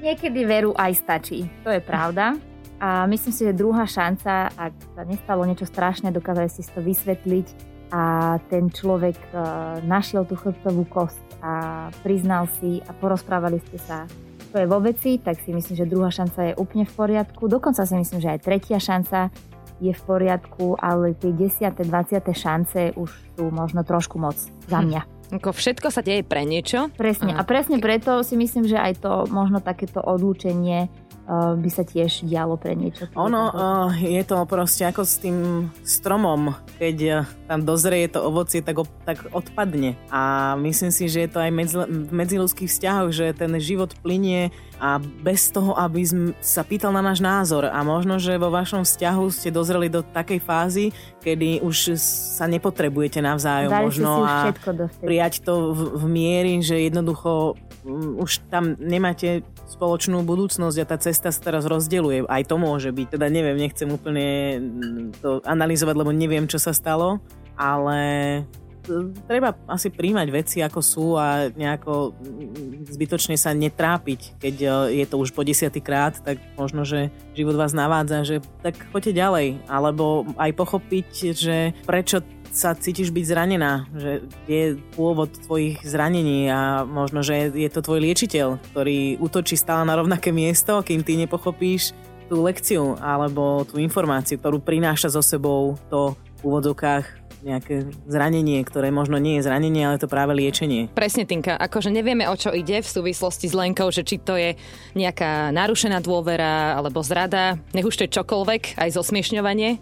Niekedy 0.00 0.48
veru 0.48 0.72
aj 0.72 0.96
stačí, 0.96 1.44
to 1.60 1.68
je 1.68 1.84
pravda. 1.84 2.40
A 2.80 3.04
myslím 3.04 3.34
si, 3.36 3.44
že 3.44 3.52
druhá 3.52 3.84
šanca, 3.84 4.48
ak 4.56 4.72
sa 4.96 5.02
nestalo 5.04 5.44
niečo 5.44 5.68
strašné, 5.68 6.16
dokázali 6.16 6.48
si 6.48 6.64
to 6.64 6.80
vysvetliť 6.80 7.46
a 7.92 8.38
ten 8.48 8.72
človek 8.72 9.20
e, 9.20 9.28
našiel 9.84 10.24
tú 10.24 10.40
chrbtovú 10.40 10.88
kosť 10.88 11.29
a 11.40 11.88
priznal 12.04 12.48
si 12.60 12.84
a 12.84 12.92
porozprávali 12.92 13.60
ste 13.68 13.78
sa, 13.80 14.04
čo 14.50 14.56
je 14.58 14.66
vo 14.66 14.82
veci, 14.82 15.22
tak 15.22 15.38
si 15.40 15.54
myslím, 15.54 15.74
že 15.78 15.86
druhá 15.86 16.10
šanca 16.10 16.50
je 16.50 16.58
úplne 16.58 16.82
v 16.82 16.92
poriadku. 16.92 17.46
Dokonca 17.46 17.86
si 17.86 17.94
myslím, 17.94 18.18
že 18.18 18.34
aj 18.34 18.40
tretia 18.42 18.82
šanca 18.82 19.30
je 19.80 19.94
v 19.94 20.02
poriadku, 20.04 20.76
ale 20.76 21.16
tie 21.16 21.32
10. 21.32 21.72
20. 21.72 21.86
šance 22.34 22.92
už 22.98 23.10
sú 23.38 23.44
možno 23.48 23.86
trošku 23.86 24.20
moc 24.20 24.36
za 24.68 24.78
mňa. 24.82 25.20
Ako 25.30 25.54
všetko 25.54 25.94
sa 25.94 26.02
deje 26.02 26.26
pre 26.26 26.42
niečo. 26.42 26.90
Presne. 26.98 27.38
A 27.38 27.46
presne 27.46 27.78
preto 27.78 28.26
si 28.26 28.34
myslím, 28.34 28.66
že 28.66 28.74
aj 28.74 28.98
to 28.98 29.12
možno 29.30 29.62
takéto 29.62 30.02
odlúčenie 30.02 30.90
by 31.30 31.70
sa 31.70 31.86
tiež 31.86 32.26
dialo 32.26 32.58
pre 32.58 32.74
niečo. 32.74 33.06
Ono 33.14 33.42
uh, 33.54 33.94
je 33.94 34.22
to 34.26 34.42
proste 34.50 34.82
ako 34.82 35.06
s 35.06 35.22
tým 35.22 35.70
stromom, 35.86 36.58
keď 36.76 36.96
uh, 37.06 37.16
tam 37.46 37.62
dozrie 37.62 38.10
to 38.10 38.18
ovocie, 38.26 38.60
tak, 38.66 38.82
op- 38.82 38.98
tak 39.06 39.30
odpadne. 39.30 39.94
A 40.10 40.54
myslím 40.58 40.90
si, 40.90 41.06
že 41.06 41.26
je 41.26 41.30
to 41.30 41.38
aj 41.38 41.50
medzi, 41.54 41.76
v 41.78 42.10
medziludských 42.10 42.70
vzťahoch, 42.70 43.10
že 43.14 43.36
ten 43.38 43.54
život 43.62 43.94
plinie 44.02 44.50
a 44.80 44.96
bez 44.98 45.52
toho, 45.52 45.76
aby 45.76 46.02
sa 46.40 46.64
pýtal 46.64 46.90
na 46.90 47.04
náš 47.04 47.20
názor. 47.20 47.68
A 47.68 47.78
možno, 47.84 48.16
že 48.16 48.40
vo 48.40 48.48
vašom 48.48 48.82
vzťahu 48.82 49.24
ste 49.28 49.52
dozreli 49.52 49.92
do 49.92 50.00
takej 50.00 50.40
fázy, 50.40 50.84
kedy 51.20 51.60
už 51.60 51.94
sa 52.00 52.48
nepotrebujete 52.48 53.20
navzájom 53.20 53.70
Dali 53.70 53.84
možno 53.86 54.24
a 54.24 54.50
prijať 55.04 55.44
to 55.44 55.76
v, 55.76 55.80
v 56.00 56.04
miery, 56.08 56.52
že 56.64 56.80
jednoducho 56.80 57.60
už 57.86 58.44
tam 58.52 58.76
nemáte 58.76 59.40
spoločnú 59.70 60.20
budúcnosť 60.26 60.76
a 60.82 60.88
tá 60.88 60.96
cesta 61.00 61.32
sa 61.32 61.40
teraz 61.40 61.64
rozdeluje. 61.64 62.28
Aj 62.28 62.44
to 62.44 62.60
môže 62.60 62.92
byť. 62.92 63.16
Teda 63.16 63.32
neviem, 63.32 63.56
nechcem 63.56 63.88
úplne 63.88 64.60
mm, 64.60 65.22
to 65.24 65.40
analyzovať, 65.48 65.94
lebo 65.96 66.12
neviem, 66.12 66.44
čo 66.44 66.60
sa 66.60 66.76
stalo, 66.76 67.24
ale 67.56 68.00
e, 68.84 69.10
treba 69.24 69.56
asi 69.64 69.88
príjmať 69.88 70.28
veci 70.28 70.58
ako 70.60 70.80
sú 70.84 71.06
a 71.16 71.48
nejako 71.48 72.12
mm, 72.12 72.92
zbytočne 72.92 73.40
sa 73.40 73.56
netrápiť. 73.56 74.36
Keď 74.36 74.56
e, 74.60 74.68
je 75.00 75.04
to 75.08 75.16
už 75.16 75.32
po 75.32 75.40
desiatý 75.40 75.80
krát, 75.80 76.20
tak 76.20 76.36
možno, 76.60 76.84
že 76.84 77.08
život 77.32 77.56
vás 77.56 77.72
navádza, 77.72 78.28
že 78.28 78.36
tak 78.60 78.76
poďte 78.92 79.16
ďalej. 79.16 79.46
Alebo 79.72 80.28
aj 80.36 80.52
pochopiť, 80.52 81.08
že 81.32 81.56
prečo 81.88 82.20
sa 82.50 82.74
cítiš 82.74 83.14
byť 83.14 83.24
zranená, 83.26 83.86
že 83.94 84.26
je 84.50 84.76
pôvod 84.94 85.30
tvojich 85.46 85.78
zranení 85.86 86.50
a 86.50 86.82
možno, 86.82 87.22
že 87.22 87.54
je 87.54 87.70
to 87.70 87.80
tvoj 87.82 88.02
liečiteľ, 88.02 88.58
ktorý 88.74 89.22
útočí 89.22 89.54
stále 89.54 89.86
na 89.86 89.94
rovnaké 89.94 90.34
miesto, 90.34 90.82
kým 90.82 91.06
ty 91.06 91.14
nepochopíš 91.14 91.94
tú 92.30 92.42
lekciu 92.46 92.94
alebo 93.02 93.66
tú 93.66 93.78
informáciu, 93.82 94.38
ktorú 94.38 94.62
prináša 94.62 95.10
so 95.10 95.22
sebou 95.22 95.78
to 95.90 96.14
v 96.38 96.40
úvodzokách 96.46 97.20
nejaké 97.40 97.88
zranenie, 98.04 98.60
ktoré 98.68 98.92
možno 98.92 99.16
nie 99.16 99.40
je 99.40 99.48
zranenie, 99.48 99.88
ale 99.88 99.96
to 99.96 100.12
práve 100.12 100.36
liečenie. 100.36 100.92
Presne, 100.92 101.24
Tinka, 101.24 101.56
akože 101.56 101.88
nevieme, 101.88 102.28
o 102.28 102.36
čo 102.36 102.52
ide 102.52 102.84
v 102.84 102.88
súvislosti 102.88 103.48
s 103.48 103.56
Lenkou, 103.56 103.88
že 103.88 104.04
či 104.04 104.20
to 104.20 104.36
je 104.36 104.60
nejaká 104.92 105.48
narušená 105.48 106.04
dôvera 106.04 106.76
alebo 106.76 107.00
zrada, 107.00 107.56
nech 107.72 107.88
už 107.88 107.96
to 107.96 108.04
je 108.04 108.14
čokoľvek, 108.20 108.76
aj 108.76 108.92
zosmiešňovanie, 108.92 109.80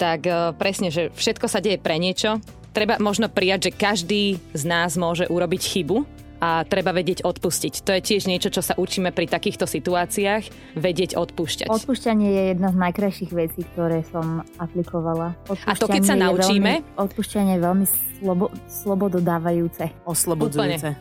tak 0.00 0.24
e, 0.24 0.56
presne, 0.56 0.88
že 0.88 1.12
všetko 1.12 1.44
sa 1.44 1.60
deje 1.60 1.76
pre 1.76 2.00
niečo. 2.00 2.40
Treba 2.72 2.96
možno 2.96 3.28
prijať, 3.28 3.68
že 3.68 3.76
každý 3.76 4.22
z 4.56 4.62
nás 4.64 4.96
môže 4.96 5.28
urobiť 5.28 5.60
chybu 5.60 6.08
a 6.40 6.64
treba 6.64 6.96
vedieť 6.96 7.22
odpustiť. 7.22 7.84
To 7.84 7.92
je 7.92 8.00
tiež 8.00 8.24
niečo, 8.24 8.48
čo 8.48 8.64
sa 8.64 8.72
učíme 8.80 9.12
pri 9.12 9.28
takýchto 9.28 9.68
situáciách, 9.68 10.74
vedieť 10.74 11.20
odpúšťať. 11.20 11.68
Odpúšťanie 11.68 12.28
je 12.32 12.42
jedna 12.56 12.72
z 12.72 12.76
najkrajších 12.80 13.32
vecí, 13.36 13.62
ktoré 13.76 14.00
som 14.08 14.40
aplikovala. 14.56 15.36
A 15.68 15.72
to 15.76 15.84
keď 15.84 16.02
sa 16.02 16.16
naučíme? 16.16 16.80
Veľmi, 16.80 16.96
odpúšťanie 16.96 17.52
je 17.56 17.60
veľmi 17.60 17.86
slobo, 18.20 18.46
slobododávajúce. 18.66 19.92
Oslobodzujúce. 20.08 20.96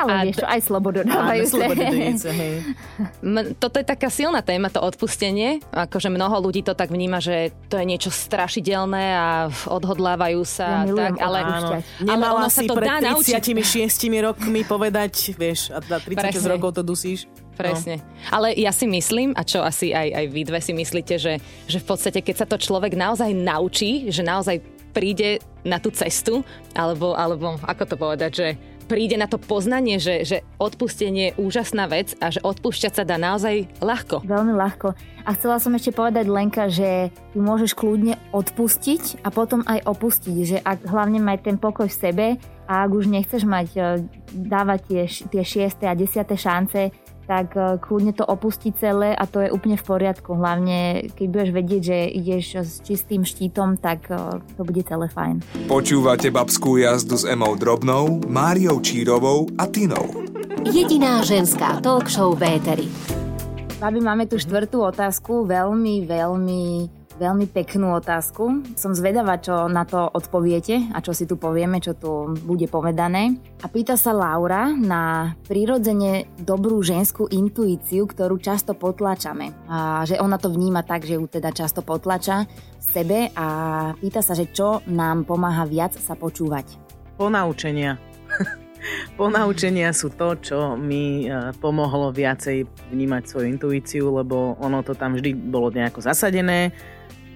Ale 0.00 0.10
a 0.10 0.16
vieš, 0.24 0.40
to, 0.40 0.46
aj 0.48 0.60
slobododávajúce. 0.64 1.52
Áno, 1.52 1.60
slobododávajúce, 1.60 2.30
hej. 2.32 2.54
Toto 3.60 3.76
je 3.76 3.84
taká 3.84 4.08
silná 4.08 4.40
téma, 4.40 4.72
to 4.72 4.80
odpustenie. 4.80 5.60
Akože 5.76 6.08
mnoho 6.08 6.40
ľudí 6.40 6.64
to 6.64 6.72
tak 6.72 6.88
vníma, 6.88 7.20
že 7.20 7.52
to 7.68 7.76
je 7.76 7.84
niečo 7.84 8.08
strašidelné 8.08 9.04
a 9.12 9.28
odhodlávajú 9.68 10.40
sa. 10.48 10.88
Ja 10.88 11.12
tak, 11.12 11.20
ale, 11.20 11.38
áno. 11.44 11.68
ale 12.08 12.24
ono 12.32 12.48
sa 12.48 12.62
to 12.64 12.74
dá 12.80 12.96
36 13.04 13.68
rokmi 14.24 14.37
povedať, 14.64 15.34
vieš, 15.34 15.74
a 15.74 15.82
36 15.82 16.14
Presne. 16.14 16.48
rokov 16.48 16.78
to 16.78 16.82
dusíš. 16.86 17.26
Presne. 17.58 17.98
No. 17.98 18.38
Ale 18.38 18.54
ja 18.54 18.70
si 18.70 18.86
myslím, 18.86 19.34
a 19.34 19.42
čo 19.42 19.66
asi 19.66 19.90
aj, 19.90 20.08
aj 20.14 20.24
vy 20.30 20.42
dve 20.46 20.60
si 20.62 20.70
myslíte, 20.70 21.18
že, 21.18 21.42
že 21.66 21.78
v 21.82 21.86
podstate, 21.86 22.22
keď 22.22 22.34
sa 22.38 22.46
to 22.46 22.54
človek 22.54 22.94
naozaj 22.94 23.34
naučí, 23.34 24.06
že 24.14 24.22
naozaj 24.22 24.62
príde 24.94 25.42
na 25.66 25.82
tú 25.82 25.90
cestu, 25.90 26.46
alebo, 26.72 27.18
alebo 27.18 27.58
ako 27.66 27.82
to 27.84 27.96
povedať, 27.98 28.30
že 28.30 28.48
príde 28.88 29.20
na 29.20 29.28
to 29.28 29.36
poznanie, 29.36 30.00
že, 30.00 30.24
že 30.24 30.40
odpustenie 30.56 31.30
je 31.30 31.36
úžasná 31.36 31.84
vec 31.92 32.16
a 32.24 32.32
že 32.32 32.40
odpúšťať 32.40 32.92
sa 32.96 33.04
dá 33.04 33.20
naozaj 33.20 33.68
ľahko. 33.84 34.24
Veľmi 34.24 34.56
ľahko. 34.56 34.96
A 35.28 35.30
chcela 35.36 35.60
som 35.60 35.76
ešte 35.76 35.92
povedať 35.92 36.24
Lenka, 36.24 36.72
že 36.72 37.12
ty 37.12 37.38
môžeš 37.38 37.76
kľudne 37.76 38.16
odpustiť 38.32 39.20
a 39.22 39.28
potom 39.28 39.60
aj 39.68 39.84
opustiť, 39.84 40.36
že 40.40 40.58
ak 40.64 40.88
hlavne 40.88 41.20
maj 41.20 41.44
ten 41.44 41.60
pokoj 41.60 41.84
v 41.84 42.00
sebe 42.00 42.26
a 42.68 42.84
ak 42.84 42.90
už 42.92 43.08
nechceš 43.08 43.48
mať 43.48 43.68
e, 43.74 43.80
dávať 44.36 44.80
tie, 44.84 45.02
tie 45.08 45.42
šieste 45.42 45.88
a 45.88 45.96
desiate 45.96 46.36
šance, 46.36 46.92
tak 47.24 47.56
e, 47.56 47.80
kľudne 47.80 48.12
to 48.12 48.28
opustiť 48.28 48.72
celé 48.76 49.10
a 49.16 49.24
to 49.24 49.40
je 49.40 49.48
úplne 49.48 49.80
v 49.80 49.84
poriadku. 49.88 50.36
Hlavne, 50.36 51.08
keď 51.16 51.26
budeš 51.32 51.50
vedieť, 51.56 51.82
že 51.82 51.98
ideš 52.12 52.44
s 52.60 52.72
čistým 52.84 53.24
štítom, 53.24 53.80
tak 53.80 54.12
e, 54.12 54.44
to 54.60 54.62
bude 54.68 54.84
celé 54.84 55.08
fajn. 55.08 55.40
Počúvate 55.64 56.28
babskú 56.28 56.76
jazdu 56.76 57.16
s 57.16 57.24
Emou 57.24 57.56
Drobnou, 57.56 58.20
Máriou 58.28 58.84
Čírovou 58.84 59.48
a 59.56 59.64
Tinou. 59.64 60.28
Jediná 60.68 61.24
ženská 61.24 61.80
talk 61.80 62.12
show 62.12 62.36
Véteri. 62.36 62.88
Babi, 63.78 64.02
máme 64.02 64.26
tu 64.26 64.36
štvrtú 64.36 64.82
otázku, 64.82 65.46
veľmi, 65.46 66.02
veľmi 66.02 66.97
veľmi 67.18 67.50
peknú 67.50 67.92
otázku. 67.98 68.62
Som 68.78 68.94
zvedavá, 68.94 69.42
čo 69.42 69.66
na 69.66 69.82
to 69.82 70.06
odpoviete 70.06 70.94
a 70.94 71.02
čo 71.02 71.10
si 71.10 71.26
tu 71.26 71.34
povieme, 71.34 71.82
čo 71.82 71.98
tu 71.98 72.38
bude 72.46 72.70
povedané. 72.70 73.34
A 73.60 73.66
pýta 73.66 73.98
sa 73.98 74.14
Laura 74.14 74.70
na 74.70 75.34
prirodzene 75.50 76.30
dobrú 76.38 76.78
ženskú 76.80 77.26
intuíciu, 77.26 78.06
ktorú 78.06 78.38
často 78.38 78.78
potlačame. 78.78 79.50
A 79.66 80.06
že 80.06 80.22
ona 80.22 80.38
to 80.38 80.48
vníma 80.48 80.86
tak, 80.86 81.02
že 81.02 81.18
ju 81.18 81.26
teda 81.26 81.50
často 81.50 81.82
potlača 81.82 82.46
v 82.78 82.84
sebe 82.86 83.18
a 83.34 83.46
pýta 83.98 84.22
sa, 84.22 84.38
že 84.38 84.48
čo 84.54 84.86
nám 84.86 85.26
pomáha 85.26 85.66
viac 85.66 85.98
sa 85.98 86.14
počúvať. 86.14 86.78
Ponaučenia. 87.18 87.98
Ponaučenia 89.18 89.90
sú 89.90 90.14
to, 90.14 90.38
čo 90.38 90.78
mi 90.78 91.26
e, 91.26 91.50
pomohlo 91.58 92.14
viacej 92.14 92.62
vnímať 92.94 93.22
svoju 93.26 93.46
intuíciu, 93.50 94.06
lebo 94.14 94.54
ono 94.62 94.86
to 94.86 94.94
tam 94.94 95.18
vždy 95.18 95.34
bolo 95.34 95.74
nejako 95.74 95.98
zasadené 95.98 96.70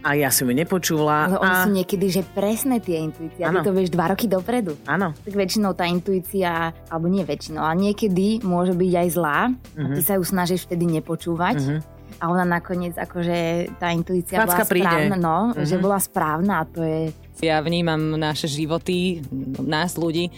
a 0.03 0.19
ja 0.19 0.29
som 0.35 0.51
ju 0.51 0.55
nepočula. 0.55 1.31
Ale 1.31 1.39
oni 1.39 1.55
a... 1.55 1.63
sú 1.65 1.71
niekedy, 1.71 2.07
že 2.11 2.23
presné 2.27 2.83
tie 2.83 2.99
intuície. 2.99 3.43
Ty 3.43 3.63
to 3.63 3.73
vieš 3.73 3.95
dva 3.95 4.11
roky 4.11 4.27
dopredu. 4.27 4.75
Áno. 4.85 5.15
Tak 5.15 5.35
väčšinou 5.35 5.73
tá 5.79 5.87
intuícia, 5.87 6.75
alebo 6.91 7.07
nie 7.07 7.23
väčšinou, 7.23 7.63
ale 7.63 7.91
niekedy 7.91 8.43
môže 8.43 8.75
byť 8.75 8.93
aj 8.99 9.09
zlá. 9.15 9.41
Uh-huh. 9.49 9.87
A 9.87 9.87
ty 9.95 10.01
mhm. 10.03 10.07
sa 10.07 10.15
ju 10.19 10.25
snažíš 10.27 10.67
vtedy 10.67 10.85
nepočúvať. 10.99 11.59
Uh-huh. 11.63 11.81
A 12.23 12.25
ona 12.31 12.47
nakoniec, 12.47 12.95
akože 12.95 13.71
tá 13.83 13.91
intuícia 13.91 14.39
Facka 14.39 14.63
bola 14.63 14.71
príde. 14.71 14.87
správna, 14.87 15.17
no, 15.19 15.39
uh-huh. 15.51 15.67
že 15.67 15.77
bola 15.81 15.99
správna 15.99 16.63
a 16.63 16.65
to 16.69 16.85
je... 16.85 17.11
Ja 17.43 17.59
vnímam 17.59 18.15
naše 18.15 18.47
životy, 18.47 19.25
nás 19.59 19.99
ľudí, 19.99 20.31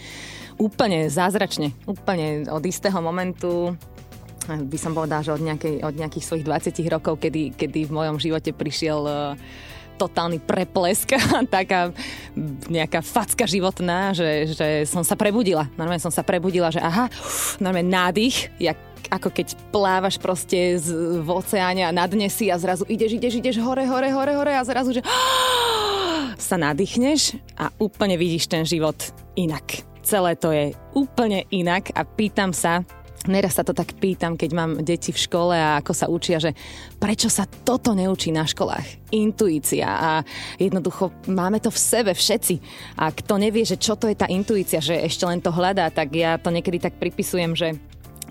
úplne 0.57 1.11
zázračne. 1.11 1.75
Úplne 1.85 2.49
od 2.49 2.63
istého 2.65 2.97
momentu 3.03 3.77
by 4.47 4.77
som 4.79 4.93
povedala, 4.93 5.25
že 5.25 5.33
od, 5.33 5.41
nejakej, 5.41 5.81
od 5.81 5.95
nejakých 5.97 6.25
svojich 6.25 6.45
20 6.45 6.93
rokov, 6.93 7.17
kedy, 7.19 7.57
kedy 7.57 7.89
v 7.89 7.95
mojom 7.95 8.17
živote 8.21 8.53
prišiel 8.53 8.99
uh, 9.05 9.33
totálny 9.95 10.43
preplesk, 10.43 11.15
taká 11.55 11.91
nejaká 12.67 12.99
facka 13.01 13.47
životná, 13.47 14.11
že, 14.11 14.51
že 14.51 14.67
som 14.85 15.01
sa 15.01 15.15
prebudila. 15.15 15.71
Normálne 15.79 16.03
som 16.03 16.11
sa 16.13 16.21
prebudila, 16.21 16.69
že 16.69 16.83
aha, 16.83 17.07
normálne 17.63 17.89
nádych, 17.89 18.51
jak 18.59 18.77
ako 19.05 19.29
keď 19.29 19.47
plávaš 19.69 20.17
proste 20.17 20.81
z, 20.81 20.89
v 21.21 21.29
oceáne 21.29 21.85
a 21.85 21.93
na 21.93 22.09
dne 22.09 22.25
si 22.25 22.49
a 22.49 22.57
zrazu 22.57 22.89
ideš, 22.89 23.21
ideš, 23.21 23.37
ideš 23.37 23.55
hore, 23.61 23.85
hore, 23.85 24.09
hore, 24.09 24.33
hore 24.33 24.53
a 24.57 24.65
zrazu, 24.65 24.97
že 24.97 25.05
sa 26.49 26.57
nadýchneš 26.57 27.37
a 27.53 27.69
úplne 27.77 28.17
vidíš 28.17 28.49
ten 28.49 28.65
život 28.65 28.97
inak. 29.37 29.85
Celé 30.05 30.37
to 30.37 30.53
je 30.53 30.73
úplne 30.93 31.45
inak 31.53 31.93
a 31.93 32.05
pýtam 32.05 32.53
sa, 32.53 32.85
Neraz 33.25 33.57
sa 33.57 33.65
to 33.65 33.73
tak 33.73 33.97
pýtam, 33.97 34.37
keď 34.37 34.49
mám 34.53 34.71
deti 34.85 35.09
v 35.09 35.17
škole 35.17 35.57
a 35.57 35.81
ako 35.81 35.93
sa 35.97 36.05
učia, 36.05 36.37
že 36.37 36.53
prečo 37.01 37.25
sa 37.25 37.49
toto 37.49 37.97
neučí 37.97 38.29
na 38.29 38.45
školách? 38.45 39.09
Intuícia 39.17 39.89
a 39.89 40.11
jednoducho 40.61 41.09
máme 41.33 41.57
to 41.57 41.73
v 41.73 41.79
sebe 41.79 42.11
všetci. 42.13 42.55
A 43.01 43.09
kto 43.09 43.41
nevie, 43.41 43.65
že 43.65 43.81
čo 43.81 43.97
to 43.97 44.05
je 44.05 44.17
tá 44.17 44.29
intuícia, 44.29 44.77
že 44.77 45.01
ešte 45.01 45.25
len 45.25 45.41
to 45.41 45.49
hľadá, 45.49 45.89
tak 45.89 46.13
ja 46.13 46.37
to 46.37 46.53
niekedy 46.53 46.77
tak 46.77 47.01
pripisujem, 47.01 47.57
že 47.57 47.73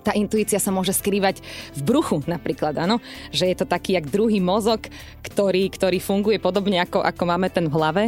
tá 0.05 0.13
intuícia 0.13 0.61
sa 0.61 0.69
môže 0.69 0.93
skrývať 0.93 1.41
v 1.73 1.81
bruchu 1.81 2.21
napríklad, 2.29 2.77
áno? 2.77 3.01
Že 3.33 3.45
je 3.49 3.57
to 3.57 3.65
taký 3.65 3.97
jak 3.97 4.05
druhý 4.05 4.37
mozog, 4.37 4.85
ktorý, 5.25 5.73
ktorý 5.73 5.97
funguje 5.97 6.37
podobne 6.37 6.77
ako, 6.85 7.01
ako 7.01 7.23
máme 7.25 7.49
ten 7.49 7.65
v 7.65 7.73
hlave. 7.73 8.03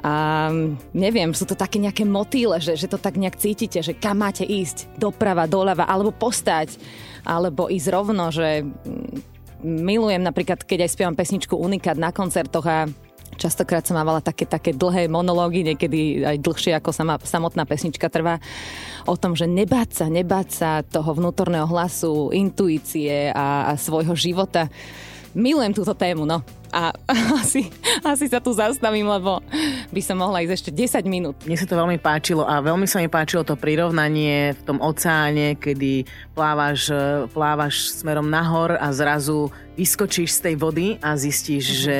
A 0.00 0.48
neviem, 0.96 1.36
sú 1.36 1.44
to 1.44 1.52
také 1.52 1.76
nejaké 1.76 2.08
motýle, 2.08 2.56
že, 2.58 2.74
že 2.74 2.88
to 2.88 2.96
tak 2.96 3.20
nejak 3.20 3.36
cítite, 3.36 3.84
že 3.84 3.92
kam 3.92 4.24
máte 4.24 4.48
ísť, 4.48 4.88
doprava, 4.96 5.44
doľava, 5.44 5.84
alebo 5.84 6.10
postať, 6.10 6.80
alebo 7.22 7.68
ísť 7.68 7.88
rovno, 7.92 8.32
že 8.32 8.64
mm, 8.66 9.62
milujem 9.62 10.24
napríklad, 10.24 10.64
keď 10.64 10.88
aj 10.88 10.90
spievam 10.90 11.14
pesničku 11.14 11.54
Unikát 11.54 11.94
na 12.00 12.10
koncertoch 12.10 12.66
a 12.66 12.90
Častokrát 13.36 13.82
som 13.82 13.96
mávala 13.96 14.20
také, 14.20 14.44
také 14.44 14.76
dlhé 14.76 15.08
monológy, 15.08 15.64
niekedy 15.64 16.22
aj 16.22 16.36
dlhšie 16.40 16.72
ako 16.78 16.90
sama, 16.92 17.16
samotná 17.22 17.64
pesnička 17.64 18.06
trvá, 18.12 18.38
o 19.08 19.16
tom, 19.18 19.34
že 19.34 19.48
nebáť 19.48 19.88
sa, 20.02 20.06
nebáť 20.06 20.48
sa 20.52 20.70
toho 20.84 21.16
vnútorného 21.16 21.66
hlasu, 21.66 22.30
intuície 22.30 23.32
a, 23.32 23.72
a 23.72 23.80
svojho 23.80 24.12
života. 24.14 24.68
Milujem 25.32 25.72
túto 25.72 25.96
tému, 25.96 26.28
no. 26.28 26.61
A 26.72 26.96
asi, 27.42 27.68
asi 28.00 28.26
sa 28.26 28.40
tu 28.40 28.56
zastavím, 28.56 29.04
lebo 29.04 29.44
by 29.92 30.00
som 30.00 30.16
mohla 30.16 30.40
ísť 30.40 30.52
ešte 30.56 30.70
10 30.72 31.04
minút. 31.04 31.36
Mne 31.44 31.60
sa 31.60 31.68
to 31.68 31.76
veľmi 31.76 32.00
páčilo 32.00 32.48
a 32.48 32.64
veľmi 32.64 32.88
sa 32.88 33.04
mi 33.04 33.12
páčilo 33.12 33.44
to 33.44 33.54
prirovnanie 33.60 34.56
v 34.56 34.62
tom 34.64 34.80
oceáne, 34.80 35.60
kedy 35.60 36.08
plávaš, 36.32 36.88
plávaš 37.36 37.92
smerom 38.00 38.32
nahor 38.32 38.80
a 38.80 38.88
zrazu 38.90 39.52
vyskočíš 39.76 40.40
z 40.40 40.40
tej 40.48 40.54
vody 40.56 40.86
a 41.04 41.12
zistíš, 41.14 41.64
mm-hmm. 41.68 41.84
že 41.84 41.96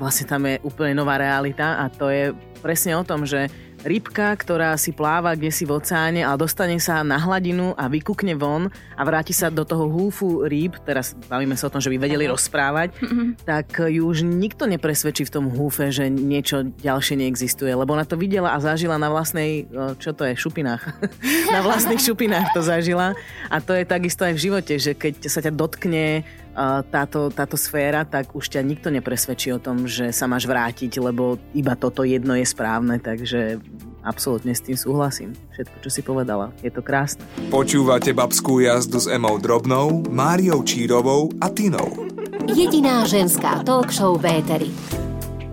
vlastne 0.00 0.24
tam 0.24 0.42
je 0.48 0.56
úplne 0.64 0.96
nová 0.96 1.20
realita 1.20 1.84
a 1.84 1.92
to 1.92 2.08
je 2.08 2.32
presne 2.64 2.96
o 2.96 3.04
tom, 3.04 3.28
že 3.28 3.52
rybka, 3.84 4.32
ktorá 4.34 4.74
si 4.80 4.96
pláva 4.96 5.36
kde 5.36 5.52
si 5.52 5.68
v 5.68 5.76
oceáne 5.76 6.24
a 6.24 6.32
dostane 6.40 6.80
sa 6.80 7.04
na 7.04 7.20
hladinu 7.20 7.76
a 7.76 7.86
vykúkne 7.86 8.32
von 8.34 8.72
a 8.96 9.02
vráti 9.04 9.36
sa 9.36 9.52
do 9.52 9.62
toho 9.62 9.86
húfu 9.86 10.42
rýb, 10.48 10.80
teraz 10.82 11.12
bavíme 11.28 11.54
sa 11.54 11.68
o 11.68 11.72
tom, 11.72 11.84
že 11.84 11.92
by 11.92 12.00
vedeli 12.00 12.24
rozprávať, 12.24 12.96
mm-hmm. 12.96 13.28
tak 13.44 13.84
ju 13.84 14.02
už 14.08 14.24
nikto 14.24 14.64
nepresvedčí 14.64 15.28
v 15.28 15.34
tom 15.34 15.46
húfe, 15.52 15.92
že 15.92 16.08
niečo 16.08 16.64
ďalšie 16.80 17.20
neexistuje, 17.20 17.70
lebo 17.76 17.92
ona 17.92 18.08
to 18.08 18.16
videla 18.16 18.56
a 18.56 18.58
zažila 18.58 18.96
na 18.96 19.12
vlastnej, 19.12 19.68
čo 20.00 20.16
to 20.16 20.24
je, 20.24 20.32
šupinách. 20.34 20.82
na 21.54 21.60
vlastných 21.60 22.00
šupinách 22.00 22.56
to 22.56 22.64
zažila 22.64 23.12
a 23.52 23.56
to 23.60 23.76
je 23.76 23.84
takisto 23.84 24.24
aj 24.24 24.32
v 24.32 24.42
živote, 24.48 24.74
že 24.80 24.96
keď 24.96 25.28
sa 25.28 25.44
ťa 25.44 25.52
dotkne 25.52 26.24
táto, 26.88 27.28
táto 27.34 27.58
sféra, 27.58 28.06
tak 28.06 28.32
už 28.32 28.46
ťa 28.54 28.62
nikto 28.62 28.88
nepresvedčí 28.88 29.50
o 29.50 29.58
tom, 29.58 29.90
že 29.90 30.14
sa 30.14 30.30
máš 30.30 30.46
vrátiť, 30.46 31.02
lebo 31.02 31.36
iba 31.52 31.74
toto 31.74 32.06
jedno 32.06 32.38
je 32.38 32.46
správne, 32.46 33.02
takže 33.02 33.58
absolútne 34.06 34.54
s 34.54 34.62
tým 34.62 34.78
súhlasím. 34.78 35.34
Všetko, 35.52 35.76
čo 35.82 35.90
si 35.90 36.00
povedala. 36.06 36.54
Je 36.62 36.70
to 36.70 36.84
krásne. 36.84 37.24
Počúvate 37.50 38.14
babskú 38.14 38.62
jazdu 38.62 39.02
s 39.02 39.10
Emou 39.10 39.40
Drobnou, 39.42 40.06
Máriou 40.08 40.62
Čírovou 40.62 41.32
a 41.42 41.50
Tinou. 41.50 42.06
Jediná 42.48 43.08
ženská 43.08 43.64
talk 43.64 43.90
show 43.90 44.14
Véteri. 44.20 44.70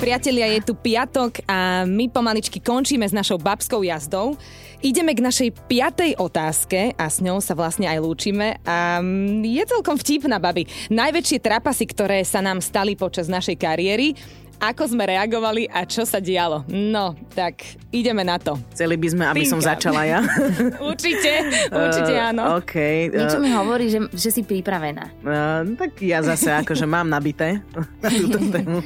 Priatelia, 0.02 0.50
je 0.58 0.66
tu 0.66 0.74
piatok 0.74 1.46
a 1.46 1.86
my 1.86 2.10
pomaličky 2.10 2.58
končíme 2.58 3.06
s 3.06 3.14
našou 3.14 3.38
babskou 3.38 3.86
jazdou. 3.86 4.34
Ideme 4.82 5.14
k 5.14 5.22
našej 5.22 5.50
piatej 5.70 6.18
otázke 6.18 6.98
a 6.98 7.06
s 7.06 7.22
ňou 7.22 7.38
sa 7.38 7.54
vlastne 7.54 7.86
aj 7.86 8.02
lúčime. 8.02 8.58
A 8.66 8.98
je 9.46 9.62
celkom 9.70 9.94
vtipná, 9.94 10.42
babi. 10.42 10.66
Najväčšie 10.90 11.38
trapasy, 11.38 11.86
ktoré 11.86 12.26
sa 12.26 12.42
nám 12.42 12.66
stali 12.66 12.98
počas 12.98 13.30
našej 13.30 13.62
kariéry 13.62 14.18
ako 14.62 14.94
sme 14.94 15.10
reagovali 15.10 15.66
a 15.66 15.90
čo 15.90 16.06
sa 16.06 16.22
dialo. 16.22 16.62
No, 16.70 17.18
tak 17.34 17.82
ideme 17.90 18.22
na 18.22 18.38
to. 18.38 18.62
Chceli 18.78 18.94
by 18.94 19.08
sme, 19.10 19.24
aby 19.26 19.42
som 19.42 19.58
Tinka. 19.58 19.74
začala 19.74 20.06
ja. 20.06 20.22
Určite, 20.94 21.50
určite 21.74 22.14
Eh, 22.14 22.30
áno. 22.30 22.62
OK. 22.62 22.76
Niečo 23.10 23.40
eh, 23.40 23.44
mi 23.44 23.50
hovorí, 23.50 23.90
že, 23.90 24.06
že 24.14 24.30
si 24.30 24.46
pripravená. 24.46 25.18
Uh, 25.26 25.74
tak 25.74 25.98
ja 26.06 26.22
zase 26.22 26.54
akože 26.54 26.86
mám 26.86 27.10
nabité 27.10 27.66
na 27.74 28.10
túto 28.14 28.38
tému. 28.38 28.86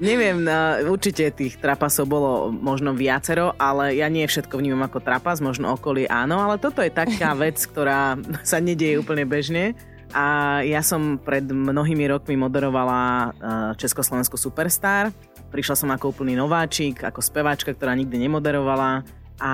Neviem, 0.00 0.48
uh, 0.48 0.80
určite 0.88 1.28
tých 1.36 1.60
trapasov 1.60 2.08
bolo 2.08 2.48
možno 2.48 2.96
viacero, 2.96 3.52
ale 3.60 4.00
ja 4.00 4.08
nie 4.08 4.24
všetko 4.24 4.56
vnímam 4.56 4.88
ako 4.88 5.04
trapas, 5.04 5.44
možno 5.44 5.76
okolie 5.76 6.08
áno, 6.08 6.40
ale 6.40 6.56
toto 6.56 6.80
je 6.80 6.88
taká 6.88 7.36
vec, 7.36 7.60
ktorá 7.60 8.16
sa 8.40 8.62
nedieje 8.64 8.96
úplne 8.96 9.28
bežne. 9.28 9.76
A 10.12 10.60
ja 10.64 10.84
som 10.84 11.16
pred 11.16 11.44
mnohými 11.44 12.04
rokmi 12.12 12.36
moderovala 12.36 13.00
uh, 13.00 13.30
Československú 13.80 14.36
Superstar. 14.36 15.08
Prišla 15.48 15.76
som 15.76 15.88
ako 15.92 16.12
úplný 16.16 16.36
nováčik, 16.36 17.04
ako 17.04 17.20
speváčka, 17.20 17.72
ktorá 17.72 17.92
nikdy 17.96 18.28
nemoderovala. 18.28 19.04
A 19.42 19.52